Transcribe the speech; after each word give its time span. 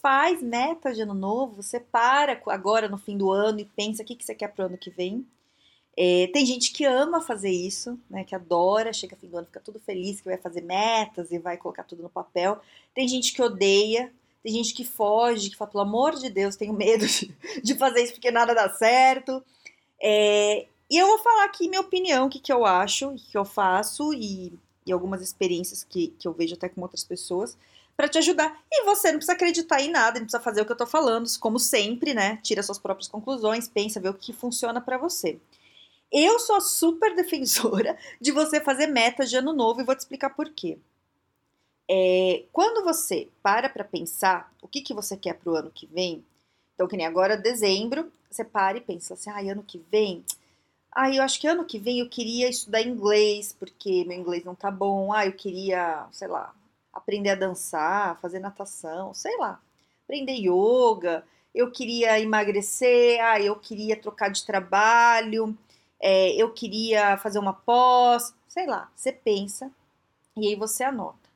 faz 0.00 0.42
meta 0.42 0.92
de 0.92 1.02
ano 1.02 1.14
novo, 1.14 1.62
você 1.62 1.80
para 1.80 2.40
agora 2.46 2.88
no 2.88 2.98
fim 2.98 3.16
do 3.16 3.30
ano 3.30 3.60
e 3.60 3.64
pensa 3.64 4.02
o 4.02 4.06
que, 4.06 4.14
que 4.14 4.24
você 4.24 4.34
quer 4.34 4.48
para 4.48 4.64
o 4.64 4.66
ano 4.66 4.78
que 4.78 4.90
vem. 4.90 5.26
É, 5.96 6.28
tem 6.28 6.46
gente 6.46 6.72
que 6.72 6.84
ama 6.84 7.20
fazer 7.20 7.50
isso, 7.50 7.98
né? 8.08 8.22
Que 8.22 8.34
adora, 8.34 8.92
chega 8.92 9.16
fim 9.16 9.28
do 9.28 9.36
ano, 9.36 9.46
fica 9.46 9.58
tudo 9.60 9.80
feliz, 9.80 10.20
que 10.20 10.28
vai 10.28 10.38
fazer 10.38 10.60
metas 10.60 11.32
e 11.32 11.38
vai 11.38 11.56
colocar 11.56 11.82
tudo 11.82 12.04
no 12.04 12.08
papel. 12.08 12.60
Tem 12.94 13.08
gente 13.08 13.32
que 13.32 13.42
odeia, 13.42 14.12
tem 14.42 14.52
gente 14.52 14.72
que 14.72 14.84
foge, 14.84 15.50
que 15.50 15.56
fala, 15.56 15.72
pelo 15.72 15.82
amor 15.82 16.14
de 16.14 16.30
Deus, 16.30 16.54
tenho 16.54 16.72
medo 16.72 17.04
de, 17.04 17.34
de 17.62 17.74
fazer 17.74 18.04
isso 18.04 18.12
porque 18.12 18.30
nada 18.30 18.54
dá 18.54 18.70
certo. 18.70 19.42
É, 20.00 20.66
e 20.88 20.96
eu 20.96 21.08
vou 21.08 21.18
falar 21.18 21.44
aqui 21.46 21.68
minha 21.68 21.80
opinião, 21.80 22.26
o 22.26 22.30
que, 22.30 22.38
que 22.38 22.52
eu 22.52 22.64
acho, 22.64 23.08
o 23.08 23.16
que, 23.16 23.32
que 23.32 23.36
eu 23.36 23.44
faço 23.44 24.14
e, 24.14 24.52
e 24.86 24.92
algumas 24.92 25.20
experiências 25.20 25.82
que, 25.82 26.14
que 26.16 26.28
eu 26.28 26.32
vejo 26.32 26.54
até 26.54 26.68
com 26.68 26.80
outras 26.80 27.02
pessoas 27.02 27.58
para 27.98 28.08
te 28.08 28.16
ajudar. 28.16 28.56
E 28.70 28.84
você 28.84 29.08
não 29.08 29.18
precisa 29.18 29.32
acreditar 29.32 29.80
em 29.80 29.90
nada, 29.90 30.20
não 30.20 30.26
precisa 30.26 30.40
fazer 30.40 30.62
o 30.62 30.64
que 30.64 30.70
eu 30.70 30.76
tô 30.76 30.86
falando, 30.86 31.28
como 31.40 31.58
sempre, 31.58 32.14
né? 32.14 32.38
Tira 32.44 32.62
suas 32.62 32.78
próprias 32.78 33.08
conclusões, 33.08 33.68
pensa, 33.68 33.98
vê 33.98 34.08
o 34.08 34.14
que 34.14 34.32
funciona 34.32 34.80
para 34.80 34.96
você. 34.96 35.36
Eu 36.10 36.38
sou 36.38 36.60
super 36.60 37.12
defensora 37.16 37.98
de 38.20 38.30
você 38.30 38.60
fazer 38.60 38.86
metas 38.86 39.28
de 39.28 39.36
ano 39.36 39.52
novo 39.52 39.80
e 39.80 39.84
vou 39.84 39.96
te 39.96 39.98
explicar 39.98 40.30
por 40.30 40.48
quê. 40.50 40.78
É, 41.90 42.44
quando 42.52 42.84
você 42.84 43.28
para 43.42 43.68
para 43.68 43.82
pensar 43.82 44.52
o 44.62 44.68
que, 44.68 44.80
que 44.80 44.94
você 44.94 45.16
quer 45.16 45.34
para 45.34 45.50
o 45.50 45.56
ano 45.56 45.72
que 45.74 45.86
vem, 45.86 46.24
então 46.74 46.86
que 46.86 46.96
nem 46.96 47.06
agora 47.06 47.36
dezembro, 47.36 48.12
você 48.30 48.44
para 48.44 48.78
e 48.78 48.80
pensa 48.80 49.14
assim, 49.14 49.30
ah, 49.30 49.40
ano 49.40 49.64
que 49.64 49.82
vem, 49.90 50.24
ah, 50.92 51.10
eu 51.12 51.20
acho 51.20 51.40
que 51.40 51.48
ano 51.48 51.64
que 51.64 51.80
vem 51.80 51.98
eu 51.98 52.08
queria 52.08 52.48
estudar 52.48 52.80
inglês, 52.80 53.56
porque 53.58 54.04
meu 54.04 54.18
inglês 54.18 54.44
não 54.44 54.54
tá 54.54 54.70
bom, 54.70 55.12
ah, 55.12 55.26
eu 55.26 55.32
queria, 55.32 56.06
sei 56.12 56.28
lá, 56.28 56.54
aprender 56.98 57.30
a 57.30 57.34
dançar, 57.34 58.20
fazer 58.20 58.38
natação, 58.38 59.14
sei 59.14 59.36
lá, 59.38 59.60
aprender 60.04 60.34
yoga, 60.34 61.24
eu 61.54 61.70
queria 61.70 62.20
emagrecer, 62.20 63.18
ah, 63.24 63.40
eu 63.40 63.56
queria 63.56 63.96
trocar 63.96 64.28
de 64.28 64.44
trabalho, 64.44 65.56
é, 66.00 66.30
eu 66.30 66.52
queria 66.52 67.16
fazer 67.18 67.38
uma 67.38 67.52
pós, 67.52 68.34
sei 68.46 68.66
lá, 68.66 68.90
você 68.94 69.12
pensa 69.12 69.70
e 70.36 70.46
aí 70.48 70.54
você 70.54 70.84
anota. 70.84 71.28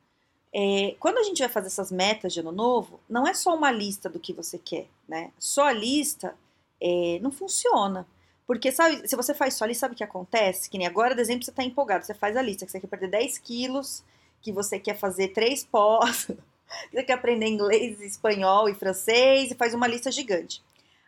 É, 0.55 0.95
quando 0.99 1.17
a 1.17 1.23
gente 1.23 1.39
vai 1.39 1.49
fazer 1.49 1.67
essas 1.67 1.91
metas 1.91 2.31
de 2.31 2.39
ano 2.39 2.51
novo, 2.51 2.99
não 3.09 3.27
é 3.27 3.33
só 3.33 3.55
uma 3.55 3.71
lista 3.71 4.07
do 4.07 4.19
que 4.19 4.31
você 4.31 4.57
quer, 4.57 4.87
né? 5.07 5.31
Só 5.39 5.63
a 5.63 5.73
lista 5.73 6.35
é, 6.79 7.19
não 7.21 7.31
funciona. 7.31 8.07
Porque, 8.45 8.71
sabe, 8.71 9.07
se 9.07 9.15
você 9.15 9.33
faz 9.33 9.55
só 9.55 9.63
a 9.63 9.67
lista, 9.67 9.81
sabe 9.81 9.95
o 9.95 9.97
que 9.97 10.03
acontece? 10.03 10.69
Que 10.69 10.77
nem 10.77 10.85
agora, 10.85 11.15
de 11.15 11.21
exemplo, 11.21 11.43
você 11.43 11.49
está 11.49 11.63
empolgado, 11.63 12.05
você 12.05 12.13
faz 12.13 12.37
a 12.37 12.41
lista, 12.41 12.65
que 12.65 12.71
você 12.71 12.79
quer 12.79 12.87
perder 12.87 13.09
10 13.09 13.37
quilos, 13.39 14.03
que 14.43 14.51
você 14.51 14.77
quer 14.77 14.97
fazer 14.97 15.29
três 15.29 15.63
pós, 15.63 16.27
você 16.91 17.03
quer 17.03 17.13
aprender 17.13 17.47
inglês, 17.47 18.01
espanhol 18.01 18.67
e 18.67 18.75
francês 18.75 19.49
e 19.49 19.55
faz 19.55 19.73
uma 19.73 19.87
lista 19.87 20.11
gigante. 20.11 20.61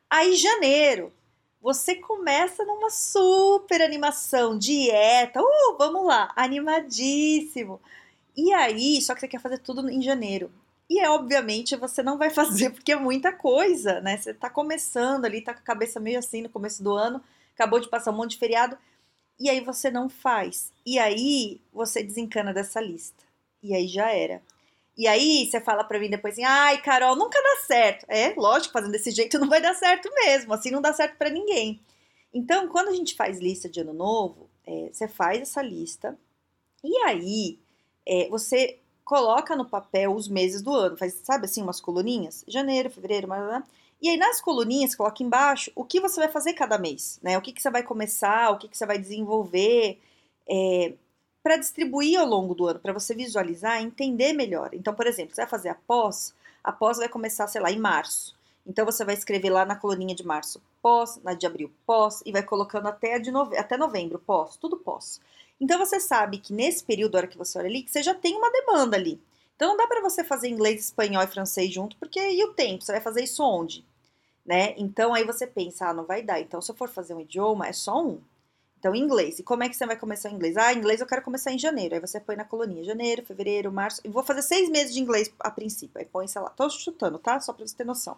Aí, 0.09 0.35
janeiro, 0.37 1.11
você 1.61 1.95
começa 1.95 2.63
numa 2.63 2.89
super 2.89 3.81
animação, 3.81 4.57
dieta, 4.57 5.41
uh, 5.41 5.77
vamos 5.77 6.05
lá, 6.05 6.31
animadíssimo. 6.35 7.81
E 8.37 8.53
aí, 8.53 9.01
só 9.01 9.13
que 9.13 9.19
você 9.19 9.27
quer 9.27 9.41
fazer 9.41 9.57
tudo 9.59 9.89
em 9.89 10.01
janeiro. 10.01 10.51
E 10.89 10.99
é 10.99 11.09
obviamente 11.09 11.75
você 11.75 12.03
não 12.03 12.17
vai 12.17 12.29
fazer 12.31 12.69
porque 12.69 12.93
é 12.93 12.95
muita 12.95 13.33
coisa, 13.33 13.99
né? 13.99 14.17
Você 14.17 14.33
tá 14.33 14.49
começando 14.49 15.25
ali, 15.25 15.41
tá 15.41 15.53
com 15.53 15.59
a 15.59 15.63
cabeça 15.63 15.99
meio 15.99 16.19
assim 16.19 16.41
no 16.41 16.49
começo 16.49 16.81
do 16.83 16.93
ano, 16.93 17.21
acabou 17.53 17.79
de 17.79 17.89
passar 17.89 18.11
um 18.11 18.15
monte 18.15 18.31
de 18.31 18.37
feriado, 18.37 18.77
e 19.39 19.49
aí 19.49 19.59
você 19.59 19.91
não 19.91 20.07
faz. 20.07 20.71
E 20.85 20.99
aí 20.99 21.59
você 21.73 22.03
desencana 22.03 22.53
dessa 22.53 22.79
lista 22.79 23.24
e 23.65 23.73
aí 23.73 23.87
já 23.87 24.09
era. 24.11 24.41
E 24.97 25.07
aí 25.07 25.45
você 25.45 25.59
fala 25.59 25.83
para 25.83 25.99
mim 25.99 26.09
depois 26.09 26.35
assim, 26.35 26.43
ai, 26.43 26.81
Carol, 26.81 27.15
nunca 27.15 27.41
dá 27.41 27.65
certo. 27.65 28.05
É, 28.09 28.33
lógico, 28.35 28.73
fazendo 28.73 28.91
desse 28.91 29.11
jeito 29.11 29.39
não 29.39 29.49
vai 29.49 29.61
dar 29.61 29.73
certo 29.73 30.09
mesmo, 30.13 30.53
assim 30.53 30.71
não 30.71 30.81
dá 30.81 30.93
certo 30.93 31.17
para 31.17 31.29
ninguém. 31.29 31.79
Então, 32.33 32.67
quando 32.67 32.89
a 32.89 32.93
gente 32.93 33.15
faz 33.15 33.39
lista 33.39 33.69
de 33.69 33.79
ano 33.81 33.93
novo, 33.93 34.49
é, 34.65 34.89
você 34.91 35.07
faz 35.07 35.41
essa 35.41 35.61
lista 35.61 36.17
e 36.83 36.97
aí 37.03 37.59
é, 38.05 38.29
você 38.29 38.79
coloca 39.03 39.55
no 39.55 39.69
papel 39.69 40.13
os 40.13 40.27
meses 40.27 40.61
do 40.61 40.73
ano, 40.73 40.97
faz, 40.97 41.13
sabe 41.23 41.45
assim, 41.45 41.61
umas 41.61 41.79
coluninhas? 41.79 42.43
Janeiro, 42.47 42.89
fevereiro, 42.89 43.27
março, 43.27 43.69
e 44.01 44.09
aí 44.09 44.17
nas 44.17 44.41
coluninhas, 44.41 44.95
coloca 44.95 45.23
embaixo 45.23 45.71
o 45.75 45.83
que 45.83 45.99
você 45.99 46.19
vai 46.19 46.29
fazer 46.29 46.53
cada 46.53 46.77
mês, 46.77 47.19
né? 47.23 47.37
O 47.37 47.41
que, 47.41 47.53
que 47.53 47.61
você 47.61 47.69
vai 47.69 47.83
começar, 47.83 48.51
o 48.51 48.57
que, 48.57 48.67
que 48.67 48.77
você 48.77 48.85
vai 48.85 48.97
desenvolver. 48.97 49.99
É, 50.47 50.93
para 51.45 51.57
distribuir 51.57 52.19
ao 52.19 52.25
longo 52.25 52.55
do 52.55 52.65
ano, 52.65 52.79
para 52.79 52.91
você 52.91 53.13
visualizar 53.13 53.79
e 53.79 53.85
entender 53.85 54.33
melhor. 54.33 54.71
Então, 54.73 54.95
por 54.95 55.05
exemplo, 55.05 55.35
você 55.35 55.41
vai 55.41 55.49
fazer 55.49 55.69
a 55.69 55.75
pós, 55.75 56.33
a 56.63 56.71
pós 56.71 56.97
vai 56.97 57.07
começar, 57.07 57.45
sei 57.45 57.61
lá, 57.61 57.71
em 57.71 57.77
março. 57.77 58.35
Então 58.65 58.83
você 58.83 59.05
vai 59.05 59.13
escrever 59.13 59.51
lá 59.51 59.63
na 59.63 59.75
coluninha 59.75 60.15
de 60.15 60.25
março 60.25 60.59
pós, 60.81 61.19
na 61.23 61.35
de 61.35 61.45
abril 61.45 61.71
pós, 61.85 62.23
e 62.25 62.31
vai 62.31 62.41
colocando 62.41 62.87
até, 62.87 63.19
de 63.19 63.29
nove... 63.29 63.55
até 63.59 63.77
novembro 63.77 64.17
pós, 64.17 64.57
tudo 64.57 64.75
pós. 64.75 65.21
Então 65.61 65.77
você 65.77 65.99
sabe 65.99 66.39
que 66.39 66.51
nesse 66.51 66.83
período, 66.83 67.13
a 67.13 67.19
hora 67.19 67.27
que 67.27 67.37
você 67.37 67.59
olha 67.59 67.67
ali, 67.67 67.83
que 67.83 67.91
você 67.91 68.01
já 68.01 68.15
tem 68.15 68.35
uma 68.35 68.51
demanda 68.51 68.97
ali. 68.97 69.21
Então 69.55 69.69
não 69.69 69.77
dá 69.77 69.85
para 69.85 70.01
você 70.01 70.23
fazer 70.23 70.47
inglês, 70.49 70.85
espanhol 70.85 71.21
e 71.21 71.27
francês 71.27 71.71
junto, 71.71 71.95
porque 71.97 72.19
e 72.19 72.43
o 72.43 72.53
tempo? 72.53 72.83
Você 72.83 72.91
vai 72.91 73.01
fazer 73.01 73.23
isso 73.23 73.43
onde? 73.43 73.85
Né? 74.43 74.73
Então 74.77 75.13
aí 75.13 75.23
você 75.23 75.45
pensa, 75.45 75.89
ah, 75.89 75.93
não 75.93 76.05
vai 76.05 76.23
dar. 76.23 76.41
Então 76.41 76.59
se 76.59 76.71
eu 76.71 76.75
for 76.75 76.89
fazer 76.89 77.13
um 77.13 77.21
idioma, 77.21 77.67
é 77.67 77.73
só 77.73 78.03
um. 78.03 78.19
Então, 78.85 78.95
inglês. 78.95 79.39
E 79.39 79.43
como 79.43 79.63
é 79.63 79.69
que 79.69 79.75
você 79.75 79.83
vai 79.83 79.97
começar 79.97 80.29
inglês? 80.29 80.55
Ah, 80.55 80.71
inglês 80.71 81.01
eu 81.01 81.07
quero 81.07 81.23
começar 81.23 81.51
em 81.51 81.57
janeiro. 81.57 81.95
Aí 81.95 81.99
você 81.99 82.19
põe 82.19 82.35
na 82.35 82.45
coluninha 82.45 82.83
janeiro, 82.83 83.25
fevereiro, 83.25 83.71
março. 83.71 83.99
E 84.05 84.07
vou 84.07 84.21
fazer 84.21 84.43
seis 84.43 84.69
meses 84.69 84.93
de 84.93 85.01
inglês 85.01 85.33
a 85.39 85.49
princípio. 85.49 85.97
Aí 85.97 86.05
põe, 86.05 86.27
sei 86.27 86.39
lá, 86.39 86.51
tô 86.51 86.69
chutando, 86.69 87.17
tá? 87.17 87.39
Só 87.39 87.51
pra 87.51 87.65
você 87.65 87.75
ter 87.75 87.83
noção. 87.83 88.15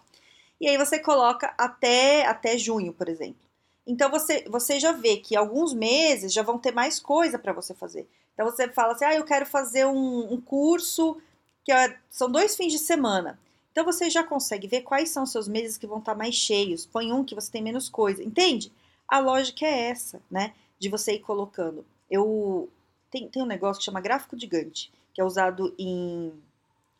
E 0.60 0.68
aí 0.68 0.76
você 0.76 0.98
coloca 0.98 1.54
até, 1.56 2.26
até 2.26 2.58
junho, 2.58 2.92
por 2.92 3.08
exemplo. 3.08 3.40
Então 3.86 4.10
você, 4.10 4.44
você 4.46 4.78
já 4.78 4.92
vê 4.92 5.16
que 5.16 5.34
alguns 5.34 5.72
meses 5.72 6.34
já 6.34 6.42
vão 6.42 6.58
ter 6.58 6.72
mais 6.72 7.00
coisa 7.00 7.38
para 7.38 7.54
você 7.54 7.72
fazer. 7.72 8.06
Então 8.34 8.44
você 8.44 8.68
fala 8.68 8.92
assim: 8.92 9.06
ah, 9.06 9.14
eu 9.14 9.24
quero 9.24 9.46
fazer 9.46 9.86
um, 9.86 10.34
um 10.34 10.38
curso 10.38 11.16
que 11.64 11.72
é, 11.72 11.96
são 12.10 12.30
dois 12.30 12.54
fins 12.54 12.74
de 12.74 12.78
semana. 12.78 13.40
Então 13.72 13.86
você 13.86 14.10
já 14.10 14.22
consegue 14.22 14.68
ver 14.68 14.82
quais 14.82 15.08
são 15.08 15.22
os 15.22 15.32
seus 15.32 15.48
meses 15.48 15.78
que 15.78 15.86
vão 15.86 16.00
estar 16.00 16.12
tá 16.12 16.18
mais 16.18 16.34
cheios. 16.34 16.84
Põe 16.84 17.10
um 17.10 17.24
que 17.24 17.34
você 17.34 17.50
tem 17.50 17.62
menos 17.62 17.88
coisa. 17.88 18.22
Entende? 18.22 18.70
A 19.08 19.18
lógica 19.18 19.64
é 19.64 19.88
essa, 19.88 20.20
né? 20.30 20.54
De 20.78 20.88
você 20.88 21.14
ir 21.14 21.20
colocando. 21.20 21.84
Eu 22.10 22.68
tem, 23.10 23.28
tem 23.28 23.42
um 23.42 23.46
negócio 23.46 23.80
que 23.80 23.84
chama 23.84 24.00
gráfico 24.00 24.38
gigante, 24.38 24.92
que 25.14 25.20
é 25.20 25.24
usado 25.24 25.74
em 25.78 26.32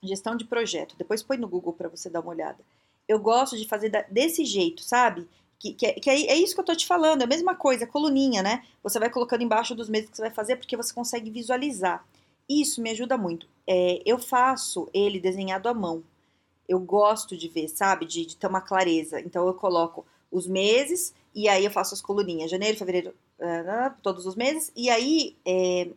gestão 0.03 0.37
de 0.37 0.45
projeto. 0.45 0.97
Depois 0.97 1.23
põe 1.23 1.37
no 1.37 1.49
Google 1.49 1.73
para 1.73 1.89
você 1.89 2.09
dar 2.09 2.21
uma 2.21 2.31
olhada. 2.31 2.59
Eu 3.07 3.19
gosto 3.19 3.57
de 3.57 3.67
fazer 3.67 3.91
desse 4.11 4.45
jeito, 4.45 4.83
sabe? 4.83 5.29
Que, 5.59 5.75
que, 5.75 5.87
é, 5.87 5.93
que 5.95 6.09
é, 6.09 6.27
é, 6.27 6.37
isso 6.37 6.55
que 6.55 6.61
eu 6.61 6.65
tô 6.65 6.75
te 6.75 6.87
falando, 6.87 7.23
é 7.23 7.25
a 7.25 7.29
mesma 7.29 7.55
coisa, 7.55 7.87
coluninha, 7.87 8.43
né? 8.43 8.65
Você 8.83 8.99
vai 8.99 9.11
colocando 9.11 9.43
embaixo 9.43 9.75
dos 9.75 9.89
meses 9.89 10.09
que 10.09 10.17
você 10.17 10.23
vai 10.23 10.31
fazer, 10.31 10.57
porque 10.57 10.77
você 10.77 10.95
consegue 10.95 11.31
visualizar. 11.31 12.05
Isso 12.49 12.81
me 12.81 12.91
ajuda 12.91 13.19
muito. 13.19 13.49
É, 13.67 14.01
eu 14.07 14.19
faço 14.19 14.89
ele 14.95 15.19
desenhado 15.21 15.69
à 15.69 15.75
mão. 15.75 16.03
Eu 16.69 16.79
gosto 16.79 17.37
de 17.37 17.49
ver, 17.49 17.69
sabe? 17.69 18.07
De, 18.07 18.25
de 18.25 18.37
ter 18.37 18.47
uma 18.47 18.61
clareza. 18.61 19.21
Então 19.21 19.47
eu 19.47 19.55
coloco 19.55 20.07
os 20.31 20.47
meses 20.47 21.15
e 21.35 21.49
aí 21.49 21.65
eu 21.65 21.71
faço 21.71 21.95
as 21.95 22.01
coluninhas, 22.01 22.51
janeiro, 22.51 22.77
fevereiro, 22.77 23.15
uh, 23.39 23.95
todos 24.03 24.27
os 24.27 24.35
meses, 24.35 24.73
e 24.75 24.91
aí 24.91 25.37
é, 25.47 25.89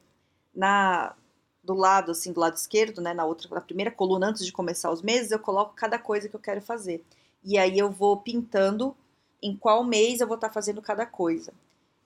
na 0.54 1.16
do 1.64 1.74
lado 1.74 2.12
assim, 2.12 2.34
do 2.34 2.40
lado 2.40 2.56
esquerdo, 2.56 3.02
né, 3.02 3.14
na 3.14 3.26
outra, 3.26 3.48
na 3.50 3.62
primeira 3.62 3.92
coluna 3.92 4.28
antes 4.28 4.46
de 4.46 4.52
começar 4.52 4.92
os 4.92 5.02
meses, 5.02 5.32
eu 5.32 5.40
coloco 5.40 5.74
cada 5.76 5.98
coisa 6.00 6.28
que 6.28 6.36
eu 6.36 6.40
quero 6.40 6.62
fazer. 6.62 7.04
E 7.44 7.58
aí 7.58 7.78
eu 7.78 7.90
vou 7.90 8.18
pintando 8.18 8.96
em 9.42 9.56
qual 9.56 9.84
mês 9.84 10.22
eu 10.22 10.28
vou 10.28 10.36
estar 10.36 10.50
tá 10.50 10.54
fazendo 10.54 10.82
cada 10.82 11.06
coisa. 11.06 11.54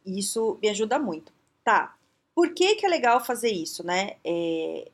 E 0.05 0.19
isso 0.19 0.57
me 0.61 0.69
ajuda 0.69 0.99
muito. 0.99 1.31
Tá. 1.63 1.95
Por 2.33 2.53
que 2.53 2.75
que 2.75 2.85
é 2.85 2.89
legal 2.89 3.23
fazer 3.23 3.49
isso, 3.49 3.85
né? 3.85 4.17
É, 4.23 4.89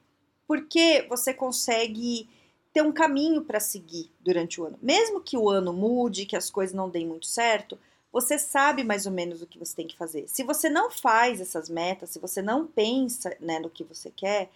porque 0.47 1.05
você 1.09 1.33
consegue 1.33 2.29
ter 2.73 2.81
um 2.81 2.91
caminho 2.91 3.41
para 3.43 3.59
seguir 3.59 4.09
durante 4.19 4.61
o 4.61 4.65
ano. 4.65 4.79
Mesmo 4.81 5.21
que 5.21 5.37
o 5.37 5.49
ano 5.49 5.73
mude, 5.73 6.25
que 6.25 6.35
as 6.35 6.49
coisas 6.49 6.75
não 6.75 6.89
deem 6.89 7.05
muito 7.05 7.25
certo, 7.25 7.77
você 8.11 8.37
sabe 8.37 8.83
mais 8.83 9.05
ou 9.05 9.11
menos 9.11 9.41
o 9.41 9.47
que 9.47 9.57
você 9.57 9.75
tem 9.75 9.87
que 9.87 9.97
fazer. 9.97 10.27
Se 10.27 10.43
você 10.43 10.69
não 10.69 10.89
faz 10.89 11.39
essas 11.39 11.69
metas, 11.69 12.09
se 12.09 12.19
você 12.19 12.41
não 12.41 12.67
pensa 12.67 13.35
né, 13.39 13.59
no 13.59 13.69
que 13.69 13.83
você 13.83 14.11
quer, 14.11 14.49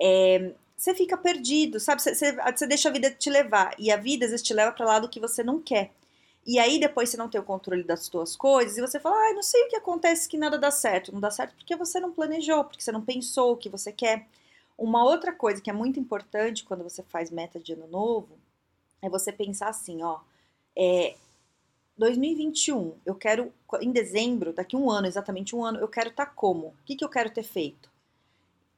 é, 0.00 0.52
você 0.76 0.94
fica 0.94 1.16
perdido, 1.16 1.80
sabe? 1.80 2.02
Você, 2.02 2.14
você, 2.14 2.32
você, 2.32 2.66
deixa 2.66 2.88
a 2.88 2.92
vida 2.92 3.10
te 3.10 3.30
levar. 3.30 3.74
E 3.78 3.90
a 3.90 3.96
vida 3.96 4.24
às 4.26 4.32
vezes 4.32 4.46
te 4.46 4.52
leva 4.52 4.72
para 4.72 4.86
lá 4.86 4.98
do 4.98 5.08
que 5.08 5.20
você 5.20 5.42
não 5.42 5.60
quer. 5.60 5.92
E 6.46 6.58
aí 6.58 6.78
depois 6.78 7.08
você 7.08 7.16
não 7.16 7.28
tem 7.28 7.40
o 7.40 7.44
controle 7.44 7.82
das 7.82 8.04
suas 8.04 8.36
coisas 8.36 8.76
e 8.78 8.80
você 8.80 9.00
fala, 9.00 9.16
ah, 9.16 9.34
não 9.34 9.42
sei 9.42 9.64
o 9.64 9.68
que 9.68 9.76
acontece 9.76 10.28
que 10.28 10.38
nada 10.38 10.58
dá 10.58 10.70
certo. 10.70 11.12
Não 11.12 11.20
dá 11.20 11.30
certo 11.30 11.54
porque 11.56 11.74
você 11.74 11.98
não 11.98 12.12
planejou, 12.12 12.64
porque 12.64 12.82
você 12.82 12.92
não 12.92 13.02
pensou 13.02 13.52
o 13.52 13.56
que 13.56 13.68
você 13.68 13.92
quer. 13.92 14.26
Uma 14.78 15.04
outra 15.04 15.32
coisa 15.32 15.60
que 15.60 15.70
é 15.70 15.72
muito 15.72 15.98
importante 15.98 16.64
quando 16.64 16.84
você 16.84 17.02
faz 17.02 17.30
meta 17.30 17.58
de 17.58 17.72
ano 17.72 17.86
novo 17.86 18.38
é 19.00 19.08
você 19.08 19.32
pensar 19.32 19.68
assim, 19.68 20.02
ó, 20.02 20.20
é, 20.76 21.16
2021, 21.96 22.94
eu 23.06 23.14
quero, 23.14 23.52
em 23.80 23.90
dezembro, 23.90 24.52
daqui 24.52 24.76
um 24.76 24.90
ano, 24.90 25.06
exatamente 25.06 25.56
um 25.56 25.64
ano, 25.64 25.78
eu 25.78 25.88
quero 25.88 26.10
estar 26.10 26.26
tá 26.26 26.32
como? 26.32 26.68
O 26.68 26.74
que, 26.84 26.94
que 26.94 27.04
eu 27.04 27.08
quero 27.08 27.30
ter 27.30 27.42
feito? 27.42 27.90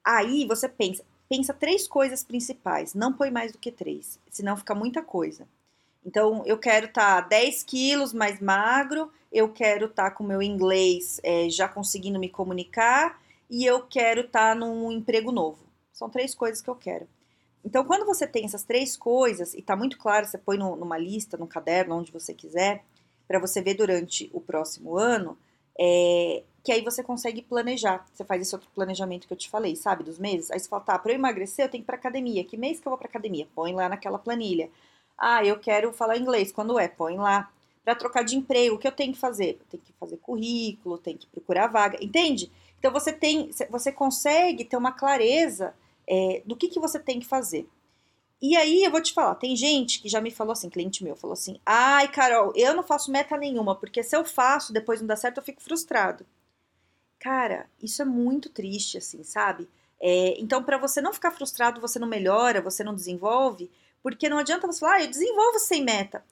Aí 0.05 0.47
você 0.47 0.69
pensa, 0.69 1.05
pensa 1.29 1.53
três 1.53 1.89
coisas 1.89 2.23
principais, 2.23 2.95
não 2.95 3.13
põe 3.13 3.31
mais 3.31 3.51
do 3.51 3.59
que 3.59 3.73
três, 3.73 4.21
senão 4.31 4.57
fica 4.57 4.75
muita 4.75 5.03
coisa. 5.03 5.49
Então, 6.07 6.43
eu 6.47 6.57
quero 6.57 6.87
estar 6.87 7.23
tá 7.23 7.29
10 7.29 7.65
quilos 7.65 8.13
mais 8.13 8.41
magro, 8.41 9.13
eu 9.33 9.53
quero 9.53 9.87
estar 9.87 10.11
tá 10.11 10.11
com 10.11 10.25
meu 10.25 10.41
inglês 10.41 11.21
é, 11.23 11.51
já 11.51 11.69
conseguindo 11.69 12.19
me 12.19 12.29
comunicar 12.29 13.21
e 13.51 13.65
eu 13.65 13.83
quero 13.83 14.23
estar 14.23 14.51
tá 14.51 14.55
num 14.55 14.91
emprego 14.93 15.33
novo. 15.33 15.68
São 15.99 16.09
três 16.09 16.33
coisas 16.33 16.63
que 16.63 16.71
eu 16.71 16.77
quero. 16.77 17.09
Então, 17.65 17.85
quando 17.85 18.07
você 18.07 18.25
tem 18.25 18.45
essas 18.45 18.63
três 18.63 18.97
coisas, 18.97 19.53
e 19.53 19.59
está 19.59 19.75
muito 19.75 19.99
claro, 19.99 20.25
você 20.25 20.39
põe 20.39 20.57
no, 20.57 20.77
numa 20.77 20.97
lista, 20.97 21.37
num 21.37 21.47
caderno, 21.47 21.97
onde 21.97 22.13
você 22.13 22.33
quiser, 22.33 22.85
para 23.27 23.41
você 23.41 23.61
ver 23.61 23.75
durante 23.75 24.31
o 24.33 24.41
próximo 24.41 24.97
ano, 24.97 25.37
é, 25.77 26.45
que 26.63 26.71
aí 26.71 26.83
você 26.83 27.03
consegue 27.03 27.43
planejar. 27.43 28.07
Você 28.15 28.25
faz 28.25 28.41
esse 28.41 28.55
outro 28.55 28.71
planejamento 28.73 29.27
que 29.27 29.33
eu 29.33 29.37
te 29.37 29.51
falei, 29.51 29.75
sabe, 29.75 30.05
dos 30.05 30.21
meses. 30.21 30.53
Aí 30.53 30.61
você 30.61 30.69
fala, 30.69 30.85
tá, 30.85 30.97
para 31.01 31.11
eu 31.11 31.17
emagrecer, 31.17 31.65
eu 31.65 31.69
tenho 31.69 31.83
que 31.83 31.87
ir 31.87 31.91
pra 31.91 31.97
academia. 31.97 32.45
Que 32.45 32.57
mês 32.57 32.79
que 32.79 32.87
eu 32.87 32.91
vou 32.91 32.99
pra 32.99 33.09
academia? 33.09 33.49
Põe 33.53 33.75
lá 33.75 33.89
naquela 33.89 34.21
planilha. 34.21 34.71
Ah, 35.19 35.45
eu 35.45 35.59
quero 35.59 35.93
falar 35.93 36.17
inglês. 36.17 36.53
Quando 36.53 36.79
é? 36.79 36.87
Põe 36.87 37.17
lá. 37.17 37.51
Para 37.85 37.97
trocar 37.97 38.23
de 38.23 38.37
emprego, 38.37 38.77
o 38.77 38.79
que 38.79 38.87
eu 38.87 38.93
tenho 38.93 39.13
que 39.13 39.19
fazer? 39.19 39.59
Tenho 39.69 39.83
que 39.83 39.93
fazer 39.95 40.19
currículo, 40.19 40.97
tenho 40.97 41.19
que 41.19 41.27
procurar 41.27 41.67
vaga. 41.67 41.99
Entende? 42.01 42.53
Então 42.79 42.93
você 42.93 43.13
tem, 43.13 43.51
você 43.69 43.91
consegue 43.91 44.65
ter 44.65 44.77
uma 44.77 44.93
clareza 44.93 45.75
é, 46.09 46.43
do 46.45 46.57
que, 46.57 46.69
que 46.69 46.81
você 46.81 46.99
tem 46.99 47.21
que 47.21 47.27
fazer. 47.27 47.69
E 48.41 48.57
aí 48.57 48.85
eu 48.85 48.91
vou 48.91 49.03
te 49.03 49.13
falar, 49.13 49.35
tem 49.35 49.57
gente 49.57 50.01
que 50.01 50.09
já 50.09 50.21
me 50.21 50.31
falou 50.31 50.53
assim, 50.53 50.71
cliente 50.71 51.03
meu, 51.03 51.17
falou 51.17 51.35
assim: 51.35 51.61
ai, 51.67 52.09
Carol, 52.09 52.53
eu 52.55 52.75
não 52.75 52.83
faço 52.83 53.11
meta 53.11 53.37
nenhuma, 53.37 53.75
porque 53.75 54.03
se 54.03 54.17
eu 54.17 54.25
faço, 54.25 54.73
depois 54.73 55.01
não 55.01 55.09
dá 55.09 55.17
certo, 55.17 55.39
eu 55.39 55.43
fico 55.43 55.63
frustrado. 55.63 56.25
Cara, 57.19 57.69
isso 57.83 58.01
é 58.01 58.05
muito 58.05 58.49
triste, 58.49 58.99
assim, 58.99 59.25
sabe? 59.25 59.69
É, 60.01 60.41
então, 60.41 60.63
para 60.63 60.79
você 60.79 61.01
não 61.01 61.13
ficar 61.13 61.33
frustrado, 61.33 61.81
você 61.81 61.99
não 61.99 62.07
melhora, 62.07 62.61
você 62.63 62.85
não 62.85 62.95
desenvolve, 62.95 63.69
porque 64.03 64.29
não 64.29 64.39
adianta 64.39 64.67
você 64.67 64.79
falar, 64.79 64.95
ah, 64.95 65.03
eu 65.03 65.09
desenvolvo 65.09 65.59
sem 65.59 65.83
meta. 65.83 66.25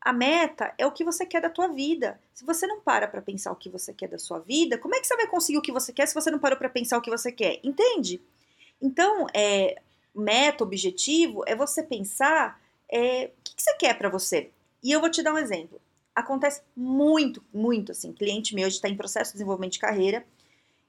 A 0.00 0.14
meta 0.14 0.72
é 0.78 0.86
o 0.86 0.92
que 0.92 1.04
você 1.04 1.26
quer 1.26 1.42
da 1.42 1.50
tua 1.50 1.68
vida. 1.68 2.18
Se 2.32 2.42
você 2.44 2.66
não 2.66 2.80
para 2.80 3.06
para 3.06 3.20
pensar 3.20 3.52
o 3.52 3.56
que 3.56 3.68
você 3.68 3.92
quer 3.92 4.08
da 4.08 4.18
sua 4.18 4.38
vida, 4.38 4.78
como 4.78 4.94
é 4.94 5.00
que 5.00 5.06
você 5.06 5.14
vai 5.14 5.26
conseguir 5.26 5.58
o 5.58 5.62
que 5.62 5.70
você 5.70 5.92
quer 5.92 6.06
se 6.06 6.14
você 6.14 6.30
não 6.30 6.38
parou 6.38 6.56
para 6.56 6.70
pensar 6.70 6.96
o 6.96 7.02
que 7.02 7.10
você 7.10 7.30
quer? 7.30 7.60
Entende? 7.62 8.18
Então, 8.80 9.26
é, 9.34 9.80
meta, 10.14 10.64
objetivo, 10.64 11.42
é 11.46 11.54
você 11.54 11.82
pensar 11.82 12.60
é, 12.90 13.30
o 13.38 13.42
que, 13.42 13.54
que 13.56 13.62
você 13.62 13.74
quer 13.74 13.96
para 13.96 14.08
você. 14.08 14.50
E 14.82 14.90
eu 14.90 15.00
vou 15.00 15.10
te 15.10 15.22
dar 15.22 15.34
um 15.34 15.38
exemplo. 15.38 15.80
Acontece 16.14 16.62
muito, 16.76 17.42
muito 17.52 17.92
assim. 17.92 18.12
Cliente 18.12 18.54
meu 18.54 18.68
está 18.68 18.88
em 18.88 18.96
processo 18.96 19.30
de 19.30 19.34
desenvolvimento 19.34 19.72
de 19.72 19.78
carreira. 19.78 20.24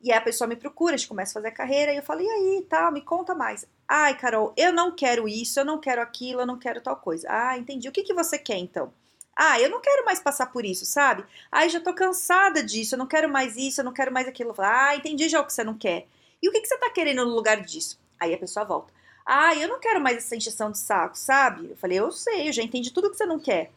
E 0.01 0.11
aí 0.11 0.17
a 0.17 0.21
pessoa 0.21 0.47
me 0.47 0.55
procura, 0.55 0.95
a 0.95 0.97
gente 0.97 1.07
começa 1.07 1.31
a 1.31 1.33
fazer 1.35 1.49
a 1.49 1.55
carreira, 1.55 1.93
e 1.93 1.97
eu 1.97 2.03
falo, 2.03 2.21
e 2.21 2.27
aí, 2.27 2.65
tal, 2.67 2.85
tá, 2.85 2.91
me 2.91 3.01
conta 3.01 3.35
mais. 3.35 3.67
Ai, 3.87 4.17
Carol, 4.17 4.51
eu 4.57 4.73
não 4.73 4.95
quero 4.95 5.27
isso, 5.27 5.59
eu 5.59 5.65
não 5.65 5.79
quero 5.79 6.01
aquilo, 6.01 6.41
eu 6.41 6.45
não 6.45 6.57
quero 6.57 6.81
tal 6.81 6.95
coisa. 6.95 7.27
Ah, 7.29 7.57
entendi. 7.57 7.87
O 7.87 7.91
que, 7.91 8.01
que 8.01 8.13
você 8.13 8.39
quer 8.39 8.57
então? 8.57 8.91
Ah, 9.35 9.59
eu 9.59 9.69
não 9.69 9.79
quero 9.79 10.03
mais 10.03 10.19
passar 10.19 10.47
por 10.47 10.65
isso, 10.65 10.85
sabe? 10.85 11.23
Ai, 11.51 11.69
já 11.69 11.79
tô 11.79 11.93
cansada 11.93 12.63
disso, 12.63 12.95
eu 12.95 12.99
não 12.99 13.07
quero 13.07 13.29
mais 13.29 13.55
isso, 13.55 13.81
eu 13.81 13.85
não 13.85 13.93
quero 13.93 14.11
mais 14.11 14.27
aquilo. 14.27 14.53
Ah, 14.57 14.95
entendi 14.95 15.29
já 15.29 15.39
o 15.39 15.45
que 15.45 15.53
você 15.53 15.63
não 15.63 15.75
quer. 15.75 16.07
E 16.41 16.49
o 16.49 16.51
que, 16.51 16.61
que 16.61 16.67
você 16.67 16.75
está 16.75 16.89
querendo 16.89 17.25
no 17.25 17.35
lugar 17.35 17.61
disso? 17.61 17.99
Aí 18.19 18.33
a 18.33 18.37
pessoa 18.37 18.65
volta. 18.65 18.93
Ah, 19.25 19.55
eu 19.55 19.67
não 19.67 19.79
quero 19.79 20.01
mais 20.01 20.17
essa 20.17 20.35
encheção 20.35 20.71
de 20.71 20.79
saco, 20.79 21.17
sabe? 21.17 21.69
Eu 21.69 21.77
falei, 21.77 21.99
eu 21.99 22.11
sei, 22.11 22.49
eu 22.49 22.53
já 22.53 22.63
entendi 22.63 22.91
tudo 22.91 23.09
que 23.09 23.17
você 23.17 23.25
não 23.25 23.39
quer. 23.39 23.71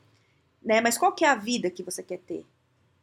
Né? 0.63 0.81
Mas 0.81 0.97
qual 0.97 1.13
que 1.13 1.25
é 1.25 1.29
a 1.29 1.35
vida 1.35 1.71
que 1.71 1.83
você 1.83 2.03
quer 2.03 2.19
ter? 2.19 2.45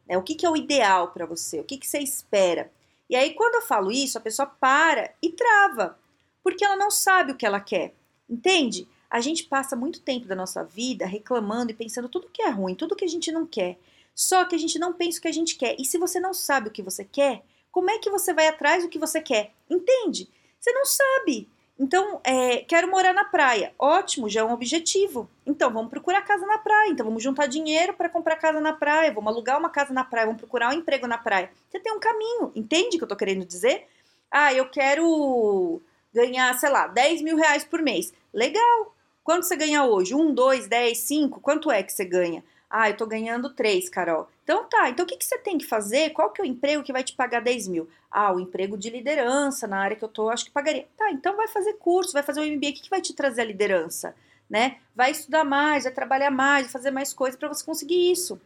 Né? 0.06 0.18
O 0.18 0.22
que, 0.22 0.34
que 0.34 0.44
é 0.44 0.50
o 0.50 0.56
ideal 0.56 1.08
para 1.08 1.26
você? 1.26 1.60
O 1.60 1.64
que, 1.64 1.78
que 1.78 1.86
você 1.86 1.98
espera? 1.98 2.70
E 3.08 3.14
aí, 3.14 3.34
quando 3.34 3.56
eu 3.56 3.62
falo 3.62 3.92
isso, 3.92 4.18
a 4.18 4.20
pessoa 4.20 4.46
para 4.46 5.12
e 5.22 5.30
trava, 5.30 5.98
porque 6.42 6.64
ela 6.64 6.76
não 6.76 6.90
sabe 6.90 7.32
o 7.32 7.36
que 7.36 7.46
ela 7.46 7.60
quer. 7.60 7.94
Entende? 8.28 8.88
A 9.08 9.20
gente 9.20 9.44
passa 9.44 9.76
muito 9.76 10.00
tempo 10.00 10.26
da 10.26 10.34
nossa 10.34 10.64
vida 10.64 11.04
reclamando 11.06 11.70
e 11.70 11.74
pensando 11.74 12.08
tudo 12.08 12.30
que 12.32 12.42
é 12.42 12.48
ruim, 12.48 12.74
tudo 12.74 12.96
que 12.96 13.04
a 13.04 13.08
gente 13.08 13.30
não 13.30 13.46
quer. 13.46 13.78
Só 14.14 14.44
que 14.44 14.54
a 14.54 14.58
gente 14.58 14.78
não 14.78 14.92
pensa 14.92 15.18
o 15.18 15.22
que 15.22 15.28
a 15.28 15.32
gente 15.32 15.56
quer. 15.56 15.76
E 15.78 15.84
se 15.84 15.98
você 15.98 16.18
não 16.18 16.32
sabe 16.32 16.68
o 16.68 16.72
que 16.72 16.82
você 16.82 17.04
quer, 17.04 17.42
como 17.72 17.90
é 17.90 17.98
que 17.98 18.10
você 18.10 18.32
vai 18.32 18.46
atrás 18.46 18.84
do 18.84 18.88
que 18.90 18.98
você 18.98 19.20
quer? 19.20 19.50
Entende? 19.68 20.28
Você 20.60 20.70
não 20.72 20.84
sabe. 20.84 21.48
Então, 21.78 22.20
é, 22.22 22.58
quero 22.58 22.88
morar 22.88 23.12
na 23.12 23.24
praia. 23.24 23.74
Ótimo, 23.78 24.28
já 24.28 24.42
é 24.42 24.44
um 24.44 24.52
objetivo. 24.52 25.28
Então, 25.44 25.72
vamos 25.72 25.90
procurar 25.90 26.22
casa 26.22 26.46
na 26.46 26.58
praia. 26.58 26.90
Então, 26.90 27.04
vamos 27.04 27.22
juntar 27.22 27.46
dinheiro 27.46 27.94
para 27.94 28.08
comprar 28.08 28.36
casa 28.36 28.60
na 28.60 28.72
praia. 28.72 29.12
Vamos 29.12 29.32
alugar 29.32 29.58
uma 29.58 29.70
casa 29.70 29.92
na 29.92 30.04
praia. 30.04 30.26
Vamos 30.26 30.40
procurar 30.40 30.68
um 30.68 30.78
emprego 30.78 31.08
na 31.08 31.18
praia. 31.18 31.50
Você 31.68 31.80
tem 31.80 31.92
um 31.92 31.98
caminho. 31.98 32.52
Entende 32.54 32.96
o 32.96 32.98
que 32.98 33.04
eu 33.04 33.08
tô 33.08 33.16
querendo 33.16 33.44
dizer? 33.44 33.88
Ah, 34.30 34.52
eu 34.52 34.68
quero 34.68 35.80
ganhar, 36.12 36.54
sei 36.54 36.70
lá, 36.70 36.86
10 36.86 37.22
mil 37.22 37.36
reais 37.36 37.64
por 37.64 37.82
mês. 37.82 38.12
Legal. 38.32 38.94
Quanto 39.24 39.46
você 39.46 39.56
ganha 39.56 39.84
hoje? 39.84 40.14
Um, 40.14 40.32
dois, 40.32 40.68
dez, 40.68 40.98
cinco? 40.98 41.40
Quanto 41.40 41.70
é 41.70 41.82
que 41.82 41.92
você 41.92 42.04
ganha? 42.04 42.44
Ah, 42.74 42.88
eu 42.88 42.96
tô 42.96 43.06
ganhando 43.06 43.50
três, 43.50 43.90
Carol. 43.90 44.30
Então 44.44 44.64
tá, 44.64 44.88
então 44.88 45.04
o 45.04 45.06
que, 45.06 45.18
que 45.18 45.24
você 45.26 45.36
tem 45.36 45.58
que 45.58 45.66
fazer? 45.66 46.08
Qual 46.14 46.30
que 46.30 46.40
é 46.40 46.44
o 46.44 46.46
emprego 46.46 46.82
que 46.82 46.90
vai 46.90 47.04
te 47.04 47.12
pagar 47.12 47.42
10 47.42 47.68
mil? 47.68 47.86
Ah, 48.10 48.32
o 48.32 48.40
emprego 48.40 48.78
de 48.78 48.88
liderança 48.88 49.66
na 49.66 49.78
área 49.78 49.94
que 49.94 50.02
eu 50.02 50.08
tô, 50.08 50.30
acho 50.30 50.46
que 50.46 50.50
pagaria. 50.50 50.88
Tá, 50.96 51.10
então 51.10 51.36
vai 51.36 51.46
fazer 51.48 51.74
curso, 51.74 52.14
vai 52.14 52.22
fazer 52.22 52.40
o 52.40 52.44
MBA, 52.44 52.70
o 52.70 52.72
que, 52.72 52.80
que 52.80 52.88
vai 52.88 53.02
te 53.02 53.12
trazer 53.12 53.42
a 53.42 53.44
liderança? 53.44 54.14
Né? 54.48 54.78
Vai 54.96 55.10
estudar 55.10 55.44
mais, 55.44 55.84
vai 55.84 55.92
trabalhar 55.92 56.30
mais, 56.30 56.64
vai 56.64 56.72
fazer 56.72 56.90
mais 56.90 57.12
coisas 57.12 57.38
para 57.38 57.48
você 57.48 57.62
conseguir 57.62 58.10
isso. 58.10 58.40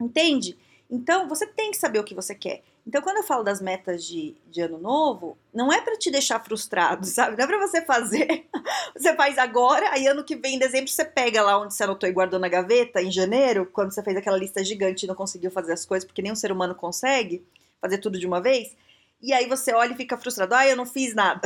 Entende? 0.00 0.56
Então, 0.90 1.28
você 1.28 1.46
tem 1.46 1.70
que 1.70 1.76
saber 1.76 1.98
o 1.98 2.04
que 2.04 2.14
você 2.14 2.34
quer. 2.34 2.62
Então, 2.86 3.02
quando 3.02 3.16
eu 3.16 3.24
falo 3.24 3.42
das 3.42 3.60
metas 3.60 4.04
de, 4.04 4.36
de 4.46 4.60
ano 4.60 4.78
novo, 4.78 5.36
não 5.52 5.72
é 5.72 5.80
para 5.80 5.96
te 5.96 6.10
deixar 6.10 6.42
frustrado, 6.44 7.04
sabe? 7.06 7.36
Não 7.36 7.44
é 7.44 7.46
para 7.46 7.66
você 7.66 7.82
fazer. 7.82 8.46
você 8.96 9.14
faz 9.16 9.36
agora, 9.38 9.90
aí 9.90 10.06
ano 10.06 10.22
que 10.22 10.36
vem, 10.36 10.54
em 10.54 10.58
dezembro, 10.58 10.88
você 10.88 11.04
pega 11.04 11.42
lá 11.42 11.58
onde 11.60 11.74
você 11.74 11.82
anotou 11.82 12.08
e 12.08 12.12
guardou 12.12 12.38
na 12.38 12.48
gaveta, 12.48 13.02
em 13.02 13.10
janeiro, 13.10 13.66
quando 13.72 13.92
você 13.92 14.02
fez 14.02 14.16
aquela 14.16 14.38
lista 14.38 14.64
gigante 14.64 15.04
e 15.04 15.08
não 15.08 15.14
conseguiu 15.14 15.50
fazer 15.50 15.72
as 15.72 15.84
coisas, 15.84 16.06
porque 16.06 16.22
nem 16.22 16.30
um 16.30 16.36
ser 16.36 16.52
humano 16.52 16.74
consegue 16.74 17.44
fazer 17.80 17.98
tudo 17.98 18.18
de 18.18 18.26
uma 18.26 18.40
vez. 18.40 18.76
E 19.20 19.32
aí 19.32 19.48
você 19.48 19.72
olha 19.72 19.92
e 19.92 19.96
fica 19.96 20.16
frustrado. 20.16 20.54
Ah, 20.54 20.66
eu 20.66 20.76
não 20.76 20.86
fiz 20.86 21.14
nada. 21.14 21.40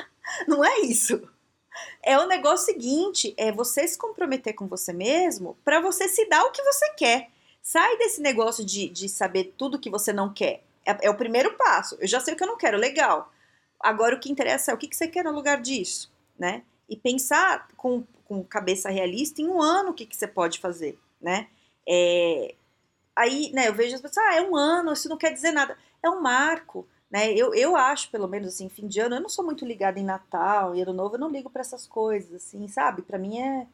não 0.46 0.62
é 0.62 0.80
isso. 0.80 1.22
É 2.02 2.18
o 2.18 2.26
negócio 2.26 2.66
seguinte, 2.66 3.32
é 3.38 3.50
você 3.50 3.86
se 3.86 3.96
comprometer 3.96 4.54
com 4.54 4.66
você 4.66 4.92
mesmo 4.92 5.56
para 5.64 5.80
você 5.80 6.08
se 6.08 6.28
dar 6.28 6.44
o 6.44 6.50
que 6.50 6.62
você 6.62 6.90
quer. 6.94 7.30
Sai 7.62 7.96
desse 7.96 8.20
negócio 8.20 8.64
de, 8.64 8.88
de 8.88 9.08
saber 9.08 9.54
tudo 9.56 9.78
que 9.78 9.88
você 9.88 10.12
não 10.12 10.32
quer. 10.32 10.64
É, 10.84 11.06
é, 11.06 11.10
o 11.10 11.16
primeiro 11.16 11.56
passo. 11.56 11.96
Eu 12.00 12.08
já 12.08 12.18
sei 12.18 12.34
o 12.34 12.36
que 12.36 12.42
eu 12.42 12.48
não 12.48 12.58
quero, 12.58 12.76
legal. 12.76 13.32
Agora 13.78 14.16
o 14.16 14.20
que 14.20 14.30
interessa 14.30 14.72
é 14.72 14.74
o 14.74 14.78
que, 14.78 14.88
que 14.88 14.96
você 14.96 15.06
quer 15.06 15.24
no 15.24 15.30
lugar 15.30 15.60
disso, 15.60 16.10
né? 16.38 16.62
E 16.88 16.96
pensar 16.96 17.68
com, 17.76 18.04
com 18.24 18.42
cabeça 18.42 18.90
realista 18.90 19.40
em 19.40 19.48
um 19.48 19.62
ano 19.62 19.90
o 19.90 19.94
que, 19.94 20.06
que 20.06 20.16
você 20.16 20.26
pode 20.26 20.58
fazer, 20.58 20.98
né? 21.20 21.48
É, 21.88 22.54
aí, 23.14 23.50
né, 23.52 23.68
eu 23.68 23.74
vejo 23.74 23.94
as 23.94 24.00
pessoas, 24.00 24.26
ah, 24.26 24.36
é 24.36 24.42
um 24.42 24.56
ano, 24.56 24.92
isso 24.92 25.08
não 25.08 25.16
quer 25.16 25.32
dizer 25.32 25.52
nada. 25.52 25.76
É 26.02 26.10
um 26.10 26.20
marco, 26.20 26.86
né? 27.10 27.32
Eu, 27.32 27.54
eu 27.54 27.76
acho, 27.76 28.10
pelo 28.10 28.28
menos, 28.28 28.48
assim, 28.48 28.68
fim 28.68 28.88
de 28.88 29.00
ano, 29.00 29.16
eu 29.16 29.20
não 29.20 29.28
sou 29.28 29.44
muito 29.44 29.64
ligada 29.64 30.00
em 30.00 30.04
Natal 30.04 30.74
e 30.74 30.82
Ano 30.82 30.92
Novo, 30.92 31.14
eu 31.14 31.20
não 31.20 31.30
ligo 31.30 31.50
para 31.50 31.60
essas 31.62 31.86
coisas, 31.86 32.34
assim, 32.34 32.66
sabe? 32.68 33.02
Para 33.02 33.18
mim 33.18 33.40
é 33.40 33.66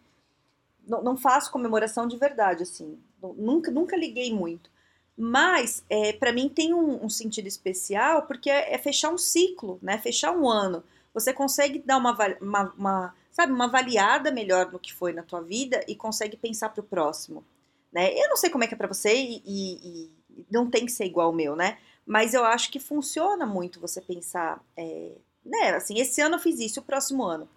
não, 0.88 1.02
não 1.02 1.16
faço 1.16 1.52
comemoração 1.52 2.09
de 2.09 2.16
verdade, 2.16 2.62
assim. 2.62 2.99
Nunca, 3.22 3.70
nunca 3.70 3.96
liguei 3.96 4.32
muito. 4.32 4.70
Mas, 5.16 5.84
é, 5.90 6.12
para 6.12 6.32
mim, 6.32 6.48
tem 6.48 6.72
um, 6.72 7.04
um, 7.04 7.08
sentido 7.08 7.48
especial 7.48 8.22
porque 8.22 8.48
é, 8.48 8.75
é, 8.75 8.78
fechar 8.78 9.10
um 9.10 9.18
ciclo, 9.18 9.78
né? 9.82 9.98
Fechar 9.98 10.30
um 10.30 10.48
ano. 10.48 10.84
Você 11.12 11.32
consegue 11.32 11.80
dar 11.80 11.96
uma, 11.96 12.16
uma, 12.40 12.75
uma, 12.78 13.14
sabe, 13.32 13.52
uma 13.52 13.64
avaliada 13.64 14.30
melhor 14.30 14.70
no 14.70 14.78
que 14.78 14.94
foi 14.94 15.12
na 15.12 15.25
tua 15.25 15.40
vida 15.40 15.84
e 15.88 15.96
consegue 15.96 16.37
pensar 16.37 16.68
para 16.68 16.80
o 16.80 16.84
próximo, 16.84 17.44
né? 17.92 18.12
Eu 18.14 18.28
não 18.28 18.37
sei 18.37 18.48
como 18.48 18.62
é 18.62 18.68
que 18.68 18.75
é 18.75 18.76
para 18.76 18.87
você 18.87 19.12
e, 19.12 19.42
e, 19.44 20.10
e, 20.37 20.46
não 20.48 20.70
tem 20.70 20.87
que 20.87 20.92
ser 20.92 21.06
igual 21.06 21.30
o 21.30 21.34
meu, 21.34 21.56
né? 21.56 21.78
Mas 22.06 22.32
eu 22.32 22.44
acho 22.44 22.70
que 22.70 22.78
funciona 22.78 23.44
muito 23.44 23.80
você 23.80 24.00
pensar, 24.00 24.62
é, 24.76 25.16
né? 25.44 25.70
Assim, 25.70 25.98
esse 25.98 26.20
ano 26.20 26.37
eu 26.37 26.40
fiz 26.40 26.60
isso, 26.60 26.78
o 26.78 26.84
próximo 26.84 27.25
ano. 27.25 27.48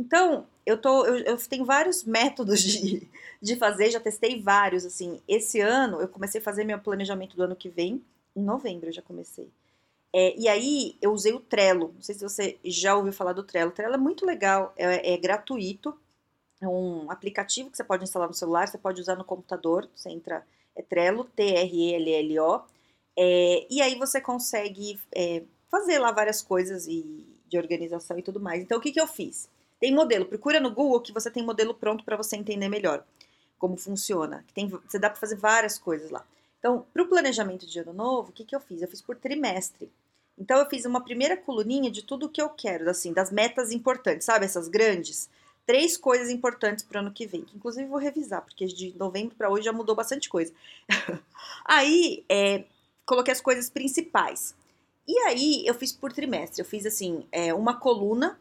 Então, 0.00 0.46
eu, 0.64 0.80
tô, 0.80 1.04
eu, 1.04 1.18
eu, 1.18 1.36
tenho 1.36 1.66
vários 1.66 2.04
métodos 2.04 2.60
de, 2.62 3.06
de 3.40 3.56
fazer, 3.56 3.90
já 3.90 4.00
testei 4.00 4.40
vários, 4.40 4.86
assim. 4.86 5.20
Esse 5.28 5.60
ano, 5.60 6.00
eu 6.00 6.08
comecei 6.08 6.40
a 6.40 6.44
fazer 6.44 6.64
meu 6.64 6.78
planejamento 6.78 7.36
do 7.36 7.42
ano 7.42 7.54
que 7.54 7.68
vem, 7.68 8.02
em 8.34 8.42
novembro 8.42 8.88
eu 8.88 8.92
já 8.92 9.02
comecei. 9.02 9.50
É, 10.10 10.34
e 10.38 10.48
aí 10.48 10.96
eu 11.02 11.12
usei 11.12 11.34
o 11.34 11.40
Trello. 11.40 11.92
Não 11.94 12.02
sei 12.02 12.14
se 12.14 12.22
você 12.22 12.58
já 12.64 12.96
ouviu 12.96 13.12
falar 13.12 13.34
do 13.34 13.42
Trello. 13.42 13.70
O 13.70 13.74
Trello 13.74 13.94
é 13.94 13.98
muito 13.98 14.24
legal, 14.24 14.72
é, 14.74 15.12
é 15.12 15.16
gratuito. 15.18 15.94
É 16.62 16.66
um 16.66 17.10
aplicativo 17.10 17.70
que 17.70 17.76
você 17.76 17.84
pode 17.84 18.04
instalar 18.04 18.28
no 18.28 18.34
celular, 18.34 18.66
você 18.66 18.78
pode 18.78 19.02
usar 19.02 19.16
no 19.16 19.24
computador. 19.24 19.86
Você 19.94 20.08
entra, 20.08 20.46
é 20.74 20.80
Trello, 20.80 21.24
T-R-E-L-L-O. 21.24 22.62
É, 23.18 23.66
e 23.70 23.82
aí 23.82 23.96
você 23.96 24.18
consegue 24.18 24.98
é, 25.14 25.42
fazer 25.70 25.98
lá 25.98 26.10
várias 26.10 26.40
coisas 26.40 26.86
e, 26.86 27.26
de 27.46 27.58
organização 27.58 28.18
e 28.18 28.22
tudo 28.22 28.40
mais. 28.40 28.62
Então, 28.62 28.78
o 28.78 28.80
que, 28.80 28.92
que 28.92 29.00
eu 29.00 29.06
fiz? 29.06 29.46
Tem 29.80 29.94
modelo, 29.94 30.26
procura 30.26 30.60
no 30.60 30.70
Google 30.70 31.00
que 31.00 31.12
você 31.12 31.30
tem 31.30 31.42
modelo 31.42 31.74
pronto 31.74 32.04
para 32.04 32.16
você 32.16 32.36
entender 32.36 32.68
melhor 32.68 33.02
como 33.58 33.76
funciona. 33.76 34.44
Tem, 34.54 34.68
você 34.68 34.98
dá 34.98 35.10
para 35.10 35.20
fazer 35.20 35.36
várias 35.36 35.78
coisas 35.78 36.10
lá. 36.10 36.24
Então, 36.58 36.86
para 36.92 37.02
o 37.02 37.08
planejamento 37.08 37.66
de 37.66 37.78
ano 37.78 37.92
novo, 37.92 38.30
o 38.30 38.32
que, 38.32 38.44
que 38.44 38.54
eu 38.56 38.60
fiz? 38.60 38.82
Eu 38.82 38.88
fiz 38.88 39.00
por 39.00 39.16
trimestre. 39.16 39.90
Então, 40.38 40.58
eu 40.58 40.68
fiz 40.68 40.84
uma 40.86 41.02
primeira 41.02 41.36
coluninha 41.36 41.90
de 41.90 42.02
tudo 42.02 42.28
que 42.28 42.40
eu 42.40 42.48
quero, 42.48 42.88
assim, 42.88 43.12
das 43.12 43.30
metas 43.30 43.70
importantes, 43.70 44.24
sabe? 44.24 44.46
Essas 44.46 44.68
grandes. 44.68 45.28
Três 45.66 45.96
coisas 45.96 46.30
importantes 46.30 46.82
para 46.82 46.98
o 46.98 47.00
ano 47.02 47.12
que 47.12 47.26
vem, 47.26 47.44
que 47.44 47.56
inclusive 47.56 47.86
vou 47.86 47.98
revisar, 47.98 48.42
porque 48.42 48.66
de 48.66 48.96
novembro 48.98 49.36
para 49.36 49.50
hoje 49.50 49.64
já 49.64 49.72
mudou 49.72 49.94
bastante 49.94 50.28
coisa. 50.28 50.52
aí, 51.64 52.24
é, 52.28 52.64
coloquei 53.06 53.32
as 53.32 53.40
coisas 53.40 53.70
principais. 53.70 54.54
E 55.06 55.18
aí, 55.20 55.66
eu 55.66 55.74
fiz 55.74 55.92
por 55.92 56.12
trimestre. 56.12 56.60
Eu 56.60 56.66
fiz, 56.66 56.86
assim, 56.86 57.26
é, 57.30 57.52
uma 57.54 57.78
coluna 57.78 58.38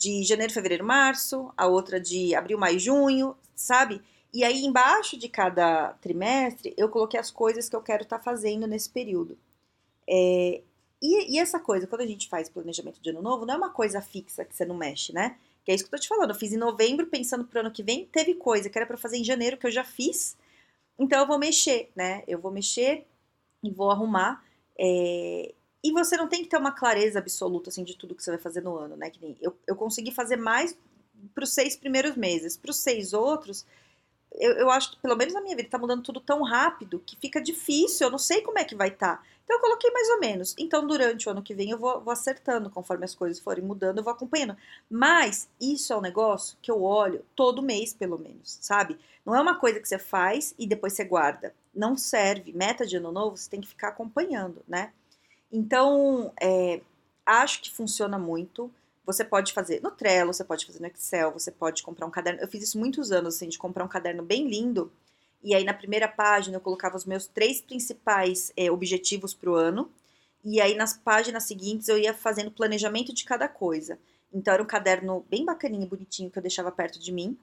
de 0.00 0.22
janeiro, 0.22 0.50
fevereiro, 0.50 0.82
março, 0.82 1.52
a 1.54 1.66
outra 1.66 2.00
de 2.00 2.34
abril, 2.34 2.58
maio, 2.58 2.80
junho, 2.80 3.36
sabe? 3.54 4.00
E 4.32 4.42
aí, 4.42 4.64
embaixo 4.64 5.14
de 5.18 5.28
cada 5.28 5.92
trimestre, 6.00 6.72
eu 6.74 6.88
coloquei 6.88 7.20
as 7.20 7.30
coisas 7.30 7.68
que 7.68 7.76
eu 7.76 7.82
quero 7.82 8.04
estar 8.04 8.16
tá 8.16 8.24
fazendo 8.24 8.66
nesse 8.66 8.88
período. 8.88 9.36
É, 10.08 10.62
e, 11.02 11.34
e, 11.34 11.38
essa 11.38 11.60
coisa, 11.60 11.86
quando 11.86 12.00
a 12.00 12.06
gente 12.06 12.30
faz 12.30 12.48
planejamento 12.48 12.98
de 12.98 13.10
ano 13.10 13.20
novo, 13.20 13.44
não 13.44 13.54
é 13.54 13.56
uma 13.58 13.70
coisa 13.70 14.00
fixa 14.00 14.42
que 14.42 14.56
você 14.56 14.64
não 14.64 14.74
mexe, 14.74 15.12
né? 15.12 15.36
Que 15.64 15.70
é 15.70 15.74
isso 15.74 15.84
que 15.84 15.94
eu 15.94 15.98
tô 15.98 16.02
te 16.02 16.08
falando. 16.08 16.30
Eu 16.30 16.36
fiz 16.36 16.50
em 16.52 16.56
novembro, 16.56 17.06
pensando 17.06 17.44
pro 17.44 17.60
ano 17.60 17.70
que 17.70 17.82
vem, 17.82 18.06
teve 18.06 18.34
coisa 18.34 18.70
que 18.70 18.78
era 18.78 18.86
para 18.86 18.96
fazer 18.96 19.18
em 19.18 19.24
janeiro, 19.24 19.58
que 19.58 19.66
eu 19.66 19.70
já 19.70 19.84
fiz. 19.84 20.34
Então 20.98 21.20
eu 21.20 21.26
vou 21.26 21.38
mexer, 21.38 21.90
né? 21.94 22.24
Eu 22.26 22.38
vou 22.40 22.50
mexer 22.50 23.06
e 23.62 23.70
vou 23.70 23.90
arrumar. 23.90 24.42
É, 24.78 25.52
e 25.82 25.92
você 25.92 26.16
não 26.16 26.28
tem 26.28 26.42
que 26.42 26.48
ter 26.48 26.58
uma 26.58 26.72
clareza 26.72 27.18
absoluta, 27.18 27.70
assim, 27.70 27.84
de 27.84 27.96
tudo 27.96 28.14
que 28.14 28.22
você 28.22 28.30
vai 28.30 28.40
fazer 28.40 28.62
no 28.62 28.76
ano, 28.76 28.96
né? 28.96 29.10
Que 29.10 29.20
nem 29.20 29.36
eu, 29.40 29.56
eu 29.66 29.74
consegui 29.74 30.10
fazer 30.10 30.36
mais 30.36 30.76
para 31.34 31.44
os 31.44 31.54
seis 31.54 31.76
primeiros 31.76 32.16
meses. 32.16 32.56
Para 32.56 32.70
os 32.70 32.78
seis 32.78 33.12
outros, 33.12 33.66
eu, 34.32 34.52
eu 34.52 34.70
acho 34.70 34.92
que, 34.92 34.98
pelo 34.98 35.16
menos 35.16 35.34
na 35.34 35.40
minha 35.40 35.56
vida, 35.56 35.68
tá 35.68 35.78
mudando 35.78 36.02
tudo 36.02 36.20
tão 36.20 36.42
rápido 36.42 37.02
que 37.04 37.16
fica 37.16 37.40
difícil, 37.40 38.06
eu 38.06 38.10
não 38.10 38.18
sei 38.18 38.42
como 38.42 38.58
é 38.58 38.64
que 38.64 38.74
vai 38.74 38.88
estar. 38.88 39.16
Tá. 39.16 39.22
Então 39.44 39.56
eu 39.56 39.62
coloquei 39.62 39.90
mais 39.90 40.08
ou 40.10 40.20
menos. 40.20 40.54
Então, 40.56 40.86
durante 40.86 41.28
o 41.28 41.32
ano 41.32 41.42
que 41.42 41.54
vem, 41.54 41.70
eu 41.70 41.78
vou, 41.78 42.00
vou, 42.00 42.12
acertando, 42.12 42.70
conforme 42.70 43.04
as 43.04 43.14
coisas 43.14 43.40
forem 43.40 43.64
mudando, 43.64 43.98
eu 43.98 44.04
vou 44.04 44.12
acompanhando. 44.12 44.56
Mas 44.88 45.48
isso 45.60 45.92
é 45.92 45.96
um 45.96 46.00
negócio 46.00 46.56
que 46.62 46.70
eu 46.70 46.82
olho 46.82 47.24
todo 47.34 47.62
mês, 47.62 47.92
pelo 47.92 48.16
menos, 48.16 48.58
sabe? 48.60 48.96
Não 49.26 49.34
é 49.34 49.40
uma 49.40 49.58
coisa 49.58 49.80
que 49.80 49.88
você 49.88 49.98
faz 49.98 50.54
e 50.56 50.66
depois 50.66 50.92
você 50.92 51.04
guarda. 51.04 51.52
Não 51.74 51.96
serve. 51.96 52.52
Meta 52.52 52.86
de 52.86 52.96
ano 52.96 53.10
novo, 53.10 53.36
você 53.36 53.50
tem 53.50 53.60
que 53.60 53.66
ficar 53.66 53.88
acompanhando, 53.88 54.62
né? 54.68 54.92
Então, 55.52 56.32
é, 56.40 56.80
acho 57.26 57.62
que 57.62 57.70
funciona 57.70 58.18
muito. 58.18 58.70
Você 59.04 59.24
pode 59.24 59.52
fazer 59.52 59.80
no 59.82 59.90
Trello, 59.90 60.32
você 60.32 60.44
pode 60.44 60.66
fazer 60.66 60.80
no 60.80 60.86
Excel, 60.86 61.32
você 61.32 61.50
pode 61.50 61.82
comprar 61.82 62.06
um 62.06 62.10
caderno. 62.10 62.40
Eu 62.40 62.48
fiz 62.48 62.62
isso 62.62 62.78
muitos 62.78 63.10
anos, 63.10 63.36
assim, 63.36 63.48
de 63.48 63.58
comprar 63.58 63.84
um 63.84 63.88
caderno 63.88 64.22
bem 64.22 64.48
lindo. 64.48 64.92
E 65.42 65.54
aí, 65.54 65.64
na 65.64 65.74
primeira 65.74 66.06
página, 66.06 66.56
eu 66.56 66.60
colocava 66.60 66.96
os 66.96 67.04
meus 67.04 67.26
três 67.26 67.60
principais 67.60 68.52
é, 68.56 68.70
objetivos 68.70 69.34
para 69.34 69.50
o 69.50 69.54
ano. 69.54 69.90
E 70.44 70.60
aí, 70.60 70.74
nas 70.74 70.96
páginas 70.96 71.44
seguintes, 71.44 71.88
eu 71.88 71.98
ia 71.98 72.14
fazendo 72.14 72.50
planejamento 72.50 73.12
de 73.12 73.24
cada 73.24 73.48
coisa. 73.48 73.98
Então, 74.32 74.54
era 74.54 74.62
um 74.62 74.66
caderno 74.66 75.24
bem 75.28 75.44
bacaninho, 75.44 75.86
bonitinho, 75.86 76.30
que 76.30 76.38
eu 76.38 76.42
deixava 76.42 76.70
perto 76.70 76.98
de 77.00 77.10
mim. 77.10 77.36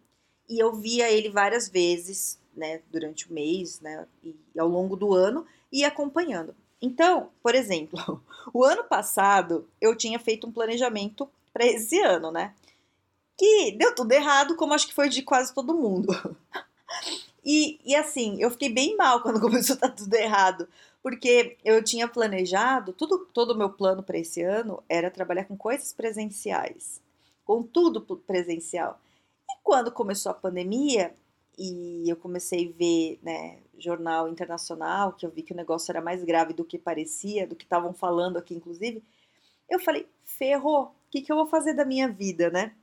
E 0.48 0.62
eu 0.62 0.74
via 0.74 1.12
ele 1.12 1.30
várias 1.30 1.68
vezes, 1.68 2.40
né, 2.56 2.82
durante 2.90 3.30
o 3.30 3.34
mês, 3.34 3.82
né, 3.82 4.08
e 4.24 4.36
ao 4.58 4.68
longo 4.68 4.96
do 4.96 5.14
ano, 5.14 5.46
e 5.72 5.84
acompanhando. 5.84 6.56
Então, 6.82 7.30
por 7.42 7.56
exemplo, 7.56 8.22
o 8.54 8.64
ano 8.64 8.84
passado 8.84 9.68
eu 9.82 9.96
tinha 9.96 10.20
feito 10.20 10.48
um 10.48 10.52
planejamento 10.52 11.30
para 11.54 11.66
esse 11.66 12.00
ano, 12.00 12.32
né? 12.32 12.54
Que 13.38 13.72
deu 13.72 13.94
tudo 13.94 14.12
errado, 14.12 14.56
como 14.56 14.74
acho 14.74 14.88
que 14.88 14.94
foi 14.94 15.10
de 15.10 15.22
quase 15.22 15.54
todo 15.54 15.76
mundo. 15.76 16.14
E, 17.50 17.80
e 17.86 17.96
assim, 17.96 18.36
eu 18.42 18.52
fiquei 18.52 18.68
bem 18.68 18.98
mal 18.98 19.22
quando 19.22 19.40
começou 19.42 19.78
a 19.78 19.88
dar 19.88 19.96
tudo 19.96 20.14
errado, 20.16 20.68
porque 21.02 21.56
eu 21.64 21.82
tinha 21.82 22.06
planejado, 22.06 22.92
tudo, 22.92 23.26
todo 23.34 23.52
o 23.52 23.58
meu 23.58 23.70
plano 23.70 24.04
para 24.04 24.18
esse 24.18 24.42
ano 24.42 24.84
era 24.90 25.10
trabalhar 25.10 25.46
com 25.46 25.56
coisas 25.56 25.94
presenciais, 25.94 27.02
com 27.46 27.64
tudo 27.64 28.02
presencial. 28.02 29.00
E 29.50 29.54
quando 29.64 29.94
começou 29.94 30.30
a 30.30 30.36
pandemia, 30.36 31.14
e 31.58 32.04
eu 32.10 32.18
comecei 32.18 32.68
a 32.68 32.78
ver, 32.78 33.20
né, 33.24 33.60
jornal 33.78 34.28
internacional, 34.28 35.14
que 35.14 35.26
eu 35.26 35.30
vi 35.30 35.44
que 35.44 35.54
o 35.54 35.56
negócio 35.56 35.92
era 35.92 36.02
mais 36.02 36.24
grave 36.24 36.54
do 36.54 36.66
que 36.66 36.78
parecia, 36.78 37.48
do 37.48 37.56
que 37.56 37.64
estavam 37.64 37.94
falando 37.94 38.38
aqui, 38.38 38.54
inclusive, 38.54 39.04
eu 39.70 39.80
falei, 39.80 40.08
ferrou, 40.24 40.86
o 40.86 40.92
que, 41.12 41.22
que 41.22 41.32
eu 41.32 41.36
vou 41.36 41.48
fazer 41.48 41.74
da 41.74 41.86
minha 41.86 42.08
vida, 42.08 42.50
né? 42.50 42.74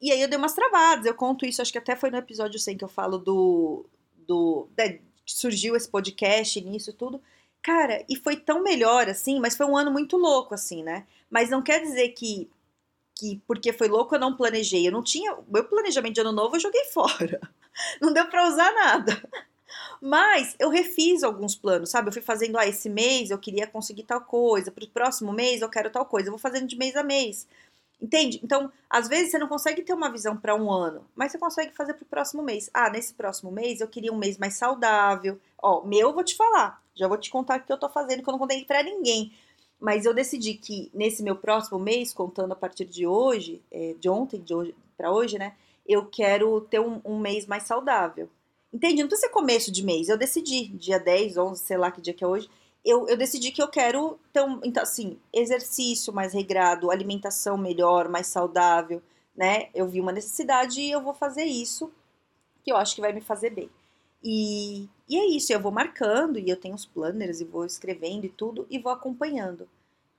E 0.00 0.12
aí 0.12 0.20
eu 0.20 0.28
dei 0.28 0.38
umas 0.38 0.54
travadas, 0.54 1.06
eu 1.06 1.14
conto 1.14 1.46
isso, 1.46 1.62
acho 1.62 1.72
que 1.72 1.78
até 1.78 1.96
foi 1.96 2.10
no 2.10 2.18
episódio 2.18 2.58
100 2.58 2.76
que 2.76 2.84
eu 2.84 2.88
falo 2.88 3.18
do. 3.18 3.86
do 4.26 4.68
né, 4.76 5.00
surgiu 5.24 5.74
esse 5.74 5.88
podcast 5.88 6.60
nisso 6.60 6.92
tudo. 6.92 7.22
Cara, 7.62 8.04
e 8.08 8.16
foi 8.16 8.36
tão 8.36 8.62
melhor 8.62 9.08
assim, 9.08 9.40
mas 9.40 9.56
foi 9.56 9.64
um 9.64 9.76
ano 9.76 9.90
muito 9.90 10.18
louco, 10.18 10.52
assim, 10.54 10.82
né? 10.82 11.06
Mas 11.30 11.48
não 11.48 11.62
quer 11.62 11.80
dizer 11.80 12.10
que, 12.10 12.50
que 13.14 13.40
porque 13.46 13.72
foi 13.72 13.88
louco 13.88 14.14
eu 14.14 14.20
não 14.20 14.36
planejei. 14.36 14.86
Eu 14.86 14.92
não 14.92 15.02
tinha. 15.02 15.34
Meu 15.48 15.64
planejamento 15.64 16.14
de 16.14 16.20
ano 16.20 16.32
novo 16.32 16.56
eu 16.56 16.60
joguei 16.60 16.84
fora. 16.92 17.40
Não 18.00 18.12
deu 18.12 18.26
pra 18.26 18.46
usar 18.46 18.70
nada. 18.74 19.28
Mas 20.00 20.54
eu 20.58 20.68
refiz 20.68 21.22
alguns 21.22 21.54
planos, 21.56 21.90
sabe? 21.90 22.08
Eu 22.08 22.12
fui 22.12 22.22
fazendo, 22.22 22.58
ah, 22.58 22.66
esse 22.66 22.88
mês 22.88 23.30
eu 23.30 23.38
queria 23.38 23.66
conseguir 23.66 24.04
tal 24.04 24.20
coisa, 24.20 24.70
pro 24.70 24.86
próximo 24.88 25.32
mês 25.32 25.62
eu 25.62 25.68
quero 25.68 25.90
tal 25.90 26.04
coisa. 26.04 26.28
Eu 26.28 26.32
vou 26.32 26.38
fazendo 26.38 26.66
de 26.66 26.76
mês 26.76 26.96
a 26.96 27.02
mês. 27.02 27.46
Entende? 28.00 28.40
Então, 28.42 28.70
às 28.90 29.08
vezes 29.08 29.30
você 29.30 29.38
não 29.38 29.48
consegue 29.48 29.82
ter 29.82 29.94
uma 29.94 30.10
visão 30.10 30.36
para 30.36 30.54
um 30.54 30.70
ano, 30.70 31.06
mas 31.14 31.32
você 31.32 31.38
consegue 31.38 31.74
fazer 31.74 31.94
para 31.94 32.02
o 32.02 32.06
próximo 32.06 32.42
mês. 32.42 32.68
Ah, 32.74 32.90
nesse 32.90 33.14
próximo 33.14 33.50
mês 33.50 33.80
eu 33.80 33.88
queria 33.88 34.12
um 34.12 34.18
mês 34.18 34.36
mais 34.36 34.54
saudável. 34.54 35.40
Ó, 35.62 35.82
meu 35.84 36.08
eu 36.08 36.12
vou 36.12 36.24
te 36.24 36.36
falar. 36.36 36.82
Já 36.94 37.08
vou 37.08 37.16
te 37.16 37.30
contar 37.30 37.58
o 37.60 37.62
que 37.62 37.72
eu 37.72 37.78
tô 37.78 37.88
fazendo, 37.88 38.22
que 38.22 38.28
eu 38.28 38.32
não 38.32 38.38
contei 38.38 38.64
para 38.64 38.82
ninguém. 38.82 39.32
Mas 39.80 40.04
eu 40.04 40.14
decidi 40.14 40.54
que 40.54 40.90
nesse 40.94 41.22
meu 41.22 41.36
próximo 41.36 41.78
mês, 41.78 42.12
contando 42.12 42.52
a 42.52 42.56
partir 42.56 42.84
de 42.84 43.06
hoje, 43.06 43.62
é, 43.70 43.94
de 43.98 44.08
ontem, 44.08 44.40
de 44.40 44.54
hoje 44.54 44.74
para 44.96 45.10
hoje, 45.12 45.38
né? 45.38 45.54
Eu 45.86 46.06
quero 46.06 46.60
ter 46.62 46.80
um, 46.80 47.00
um 47.04 47.18
mês 47.18 47.46
mais 47.46 47.64
saudável. 47.64 48.28
Entende? 48.74 49.02
Não 49.02 49.08
precisa 49.08 49.28
ser 49.28 49.32
começo 49.32 49.70
de 49.70 49.84
mês. 49.84 50.08
Eu 50.08 50.18
decidi, 50.18 50.66
dia 50.70 50.98
10, 50.98 51.36
11, 51.36 51.62
sei 51.62 51.76
lá 51.76 51.92
que 51.92 52.00
dia 52.00 52.12
que 52.12 52.24
é 52.24 52.26
hoje, 52.26 52.50
eu, 52.84 53.06
eu 53.08 53.16
decidi 53.16 53.52
que 53.52 53.62
eu 53.62 53.68
quero 53.68 54.18
um, 54.36 54.60
então, 54.64 54.82
assim, 54.82 55.16
exercício 55.32 56.12
mais 56.12 56.32
regrado, 56.34 56.90
alimentação 56.90 57.56
melhor, 57.56 58.08
mais 58.08 58.26
saudável, 58.26 59.00
né? 59.36 59.68
Eu 59.72 59.86
vi 59.86 60.00
uma 60.00 60.10
necessidade 60.10 60.80
e 60.80 60.90
eu 60.90 61.00
vou 61.00 61.14
fazer 61.14 61.44
isso, 61.44 61.88
que 62.64 62.72
eu 62.72 62.76
acho 62.76 62.96
que 62.96 63.00
vai 63.00 63.12
me 63.12 63.20
fazer 63.20 63.50
bem. 63.50 63.70
E, 64.22 64.88
e 65.08 65.16
é 65.16 65.26
isso, 65.28 65.52
eu 65.52 65.60
vou 65.60 65.70
marcando 65.70 66.38
e 66.38 66.50
eu 66.50 66.56
tenho 66.56 66.74
os 66.74 66.84
planners 66.84 67.40
e 67.40 67.44
vou 67.44 67.64
escrevendo 67.64 68.24
e 68.26 68.28
tudo 68.28 68.66
e 68.68 68.78
vou 68.78 68.90
acompanhando. 68.90 69.68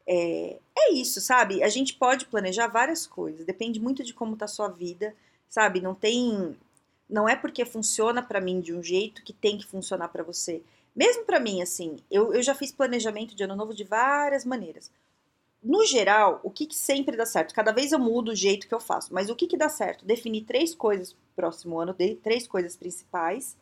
É, 0.08 0.60
é 0.78 0.94
isso, 0.94 1.20
sabe? 1.20 1.62
A 1.62 1.70
gente 1.70 1.96
pode 1.96 2.26
planejar 2.28 2.68
várias 2.68 3.06
coisas, 3.06 3.46
depende 3.46 3.80
muito 3.82 4.04
de 4.04 4.14
como 4.14 4.38
tá 4.38 4.46
a 4.46 4.48
sua 4.48 4.70
vida, 4.70 5.14
sabe? 5.50 5.82
Não 5.82 5.96
tem. 5.96 6.56
Não 7.10 7.30
é 7.30 7.36
porque 7.36 7.66
funciona 7.66 8.22
para 8.22 8.42
mim 8.42 8.60
de 8.60 8.74
um 8.74 8.82
jeito 8.82 9.24
que 9.24 9.34
tem 9.34 9.58
que 9.58 9.66
funcionar 9.66 10.08
para 10.10 10.24
você. 10.24 10.64
Mesmo 10.96 11.26
para 11.26 11.40
mim, 11.40 11.62
assim, 11.62 11.98
eu, 12.10 12.34
eu 12.34 12.42
já 12.42 12.56
fiz 12.56 12.72
planejamento 12.72 13.36
de 13.36 13.44
ano 13.44 13.56
novo 13.56 13.74
de 13.74 13.84
várias 13.84 14.46
maneiras. 14.46 14.90
No 15.62 15.86
geral, 15.86 16.40
o 16.44 16.50
que, 16.50 16.66
que 16.66 16.76
sempre 16.76 17.18
dá 17.18 17.26
certo? 17.26 17.54
Cada 17.54 17.72
vez 17.72 17.92
eu 17.92 18.00
mudo 18.00 18.32
o 18.32 18.36
jeito 18.36 18.68
que 18.68 18.74
eu 18.74 18.80
faço, 18.80 19.14
mas 19.14 19.30
o 19.30 19.36
que, 19.36 19.48
que 19.48 19.58
dá 19.58 19.68
certo? 19.68 20.06
Definir 20.06 20.44
três 20.46 20.74
coisas 20.76 21.14
pro 21.14 21.22
próximo 21.36 21.80
ano, 21.80 21.96
três 22.24 22.48
coisas 22.48 22.76
principais, 22.76 23.58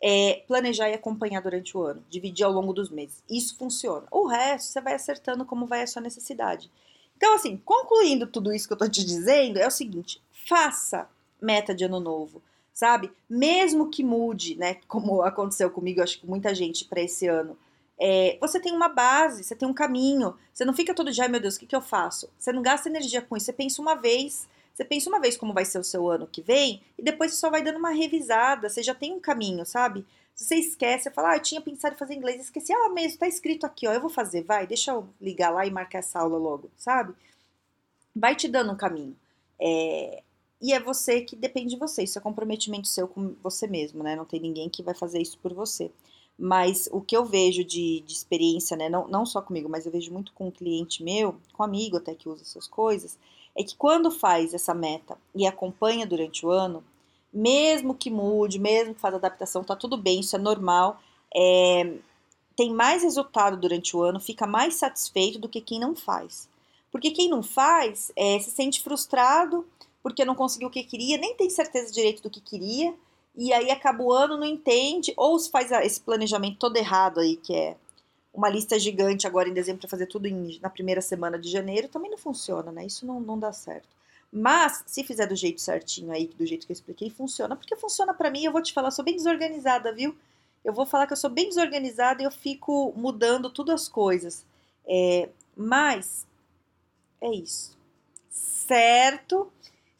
é, 0.00 0.44
planejar 0.46 0.90
e 0.90 0.94
acompanhar 0.94 1.40
durante 1.40 1.76
o 1.76 1.82
ano, 1.82 2.04
dividir 2.08 2.44
ao 2.44 2.52
longo 2.52 2.72
dos 2.72 2.90
meses. 2.90 3.22
Isso 3.28 3.56
funciona. 3.56 4.06
O 4.10 4.26
resto, 4.26 4.68
você 4.68 4.80
vai 4.80 4.94
acertando 4.94 5.44
como 5.44 5.66
vai 5.66 5.82
a 5.82 5.86
sua 5.86 6.02
necessidade. 6.02 6.70
Então, 7.16 7.34
assim, 7.34 7.56
concluindo 7.64 8.26
tudo 8.26 8.52
isso 8.52 8.68
que 8.68 8.74
eu 8.74 8.78
tô 8.78 8.88
te 8.88 9.04
dizendo, 9.04 9.58
é 9.58 9.66
o 9.66 9.70
seguinte: 9.72 10.22
faça 10.30 11.08
meta 11.40 11.74
de 11.74 11.84
ano 11.84 11.98
novo 11.98 12.42
sabe? 12.78 13.10
Mesmo 13.28 13.90
que 13.90 14.04
mude, 14.04 14.54
né? 14.54 14.76
Como 14.86 15.22
aconteceu 15.22 15.68
comigo, 15.68 16.00
acho 16.00 16.20
que 16.20 16.26
muita 16.28 16.54
gente 16.54 16.84
para 16.84 17.00
esse 17.00 17.26
ano. 17.26 17.58
É, 18.00 18.38
você 18.40 18.60
tem 18.60 18.72
uma 18.72 18.88
base, 18.88 19.42
você 19.42 19.56
tem 19.56 19.66
um 19.66 19.74
caminho. 19.74 20.36
Você 20.54 20.64
não 20.64 20.72
fica 20.72 20.94
todo 20.94 21.10
dia, 21.10 21.24
ai 21.24 21.28
meu 21.28 21.40
Deus, 21.40 21.56
o 21.56 21.58
que, 21.58 21.66
que 21.66 21.74
eu 21.74 21.80
faço? 21.80 22.30
Você 22.38 22.52
não 22.52 22.62
gasta 22.62 22.88
energia 22.88 23.20
com 23.20 23.36
isso. 23.36 23.46
Você 23.46 23.52
pensa 23.52 23.82
uma 23.82 23.96
vez. 23.96 24.48
Você 24.72 24.84
pensa 24.84 25.10
uma 25.10 25.18
vez 25.18 25.36
como 25.36 25.52
vai 25.52 25.64
ser 25.64 25.80
o 25.80 25.82
seu 25.82 26.08
ano 26.08 26.28
que 26.28 26.40
vem 26.40 26.80
e 26.96 27.02
depois 27.02 27.32
você 27.32 27.38
só 27.38 27.50
vai 27.50 27.64
dando 27.64 27.80
uma 27.80 27.90
revisada. 27.90 28.68
Você 28.68 28.80
já 28.80 28.94
tem 28.94 29.12
um 29.12 29.18
caminho, 29.18 29.66
sabe? 29.66 30.06
Se 30.36 30.44
você 30.44 30.54
esquece, 30.54 31.04
você 31.04 31.10
fala, 31.10 31.30
ah, 31.32 31.36
eu 31.36 31.42
tinha 31.42 31.60
pensado 31.60 31.96
em 31.96 31.98
fazer 31.98 32.14
inglês, 32.14 32.40
esqueci, 32.40 32.72
ah, 32.72 32.88
mesmo, 32.90 33.18
tá 33.18 33.26
escrito 33.26 33.66
aqui, 33.66 33.88
ó, 33.88 33.92
eu 33.92 34.00
vou 34.00 34.08
fazer, 34.08 34.44
vai, 34.44 34.68
deixa 34.68 34.92
eu 34.92 35.08
ligar 35.20 35.50
lá 35.50 35.66
e 35.66 35.70
marcar 35.70 35.98
essa 35.98 36.20
aula 36.20 36.38
logo, 36.38 36.70
sabe? 36.76 37.12
Vai 38.14 38.36
te 38.36 38.46
dando 38.46 38.70
um 38.70 38.76
caminho. 38.76 39.16
É, 39.60 40.22
e 40.60 40.72
é 40.72 40.80
você 40.80 41.20
que 41.20 41.36
depende 41.36 41.70
de 41.70 41.78
você, 41.78 42.02
isso 42.02 42.18
é 42.18 42.22
comprometimento 42.22 42.88
seu 42.88 43.06
com 43.06 43.34
você 43.42 43.66
mesmo, 43.66 44.02
né? 44.02 44.16
Não 44.16 44.24
tem 44.24 44.40
ninguém 44.40 44.68
que 44.68 44.82
vai 44.82 44.94
fazer 44.94 45.20
isso 45.20 45.38
por 45.38 45.54
você. 45.54 45.90
Mas 46.38 46.88
o 46.92 47.00
que 47.00 47.16
eu 47.16 47.24
vejo 47.24 47.64
de, 47.64 48.00
de 48.00 48.12
experiência, 48.12 48.76
né, 48.76 48.88
não, 48.88 49.08
não 49.08 49.26
só 49.26 49.42
comigo, 49.42 49.68
mas 49.68 49.86
eu 49.86 49.92
vejo 49.92 50.12
muito 50.12 50.32
com 50.32 50.48
um 50.48 50.52
cliente 50.52 51.02
meu, 51.02 51.34
com 51.52 51.62
um 51.62 51.66
amigo 51.66 51.96
até 51.96 52.14
que 52.14 52.28
usa 52.28 52.42
essas 52.42 52.68
coisas, 52.68 53.18
é 53.56 53.64
que 53.64 53.76
quando 53.76 54.08
faz 54.10 54.54
essa 54.54 54.72
meta 54.72 55.18
e 55.34 55.46
acompanha 55.46 56.06
durante 56.06 56.46
o 56.46 56.50
ano, 56.50 56.84
mesmo 57.32 57.94
que 57.94 58.10
mude, 58.10 58.58
mesmo 58.58 58.94
que 58.94 59.00
faça 59.00 59.16
adaptação, 59.16 59.64
tá 59.64 59.74
tudo 59.74 59.96
bem, 59.96 60.20
isso 60.20 60.36
é 60.36 60.38
normal. 60.38 61.00
É, 61.34 61.94
tem 62.56 62.72
mais 62.72 63.02
resultado 63.02 63.56
durante 63.56 63.96
o 63.96 64.02
ano, 64.02 64.20
fica 64.20 64.46
mais 64.46 64.76
satisfeito 64.76 65.38
do 65.38 65.48
que 65.48 65.60
quem 65.60 65.80
não 65.80 65.96
faz. 65.96 66.48
Porque 66.90 67.10
quem 67.10 67.28
não 67.28 67.42
faz 67.42 68.12
é, 68.16 68.38
se 68.38 68.50
sente 68.50 68.80
frustrado 68.80 69.66
porque 70.08 70.24
não 70.24 70.34
conseguiu 70.34 70.68
o 70.68 70.70
que 70.70 70.82
queria, 70.82 71.18
nem 71.18 71.34
tem 71.34 71.50
certeza 71.50 71.92
direito 71.92 72.22
do 72.22 72.30
que 72.30 72.40
queria, 72.40 72.94
e 73.36 73.52
aí 73.52 73.70
acaba 73.70 74.02
o 74.02 74.12
ano, 74.12 74.36
não 74.36 74.46
entende, 74.46 75.12
ou 75.16 75.38
se 75.38 75.50
faz 75.50 75.70
esse 75.70 76.00
planejamento 76.00 76.58
todo 76.58 76.76
errado 76.76 77.20
aí, 77.20 77.36
que 77.36 77.54
é 77.54 77.76
uma 78.32 78.48
lista 78.48 78.78
gigante 78.78 79.26
agora 79.26 79.48
em 79.48 79.54
dezembro 79.54 79.80
para 79.80 79.90
fazer 79.90 80.06
tudo 80.06 80.26
em, 80.26 80.58
na 80.60 80.70
primeira 80.70 81.00
semana 81.00 81.38
de 81.38 81.50
janeiro, 81.50 81.88
também 81.88 82.10
não 82.10 82.18
funciona, 82.18 82.72
né? 82.72 82.86
Isso 82.86 83.06
não, 83.06 83.20
não 83.20 83.38
dá 83.38 83.52
certo. 83.52 83.88
Mas, 84.32 84.82
se 84.86 85.02
fizer 85.04 85.26
do 85.26 85.36
jeito 85.36 85.60
certinho 85.60 86.12
aí, 86.12 86.26
do 86.26 86.46
jeito 86.46 86.66
que 86.66 86.72
eu 86.72 86.74
expliquei, 86.74 87.10
funciona. 87.10 87.56
Porque 87.56 87.76
funciona 87.76 88.12
para 88.12 88.30
mim, 88.30 88.44
eu 88.44 88.52
vou 88.52 88.62
te 88.62 88.72
falar, 88.72 88.88
eu 88.88 88.92
sou 88.92 89.04
bem 89.04 89.16
desorganizada, 89.16 89.92
viu? 89.92 90.14
Eu 90.64 90.72
vou 90.72 90.84
falar 90.84 91.06
que 91.06 91.12
eu 91.12 91.16
sou 91.16 91.30
bem 91.30 91.48
desorganizada 91.48 92.22
e 92.22 92.26
eu 92.26 92.30
fico 92.30 92.92
mudando 92.96 93.50
tudo 93.50 93.72
as 93.72 93.88
coisas. 93.88 94.44
É, 94.86 95.28
mas, 95.56 96.26
é 97.20 97.30
isso. 97.30 97.76
Certo? 98.30 99.50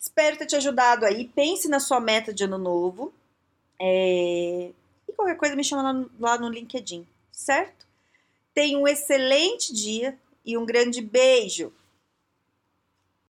Espero 0.09 0.39
ter 0.39 0.47
te 0.47 0.57
ajudado 0.57 1.05
aí. 1.05 1.29
Pense 1.29 1.69
na 1.69 1.79
sua 1.79 2.01
meta 2.01 2.33
de 2.33 2.43
ano 2.43 2.57
novo. 2.57 3.13
É, 3.79 4.71
e 5.07 5.13
qualquer 5.13 5.37
coisa 5.37 5.55
me 5.55 5.63
chama 5.63 5.83
lá 5.83 5.93
no, 5.93 6.11
lá 6.19 6.39
no 6.39 6.49
LinkedIn, 6.49 7.07
certo? 7.31 7.87
Tenha 8.55 8.79
um 8.79 8.89
excelente 8.89 9.73
dia 9.73 10.19
e 10.45 10.57
um 10.57 10.65
grande 10.65 11.03
beijo! 11.03 11.71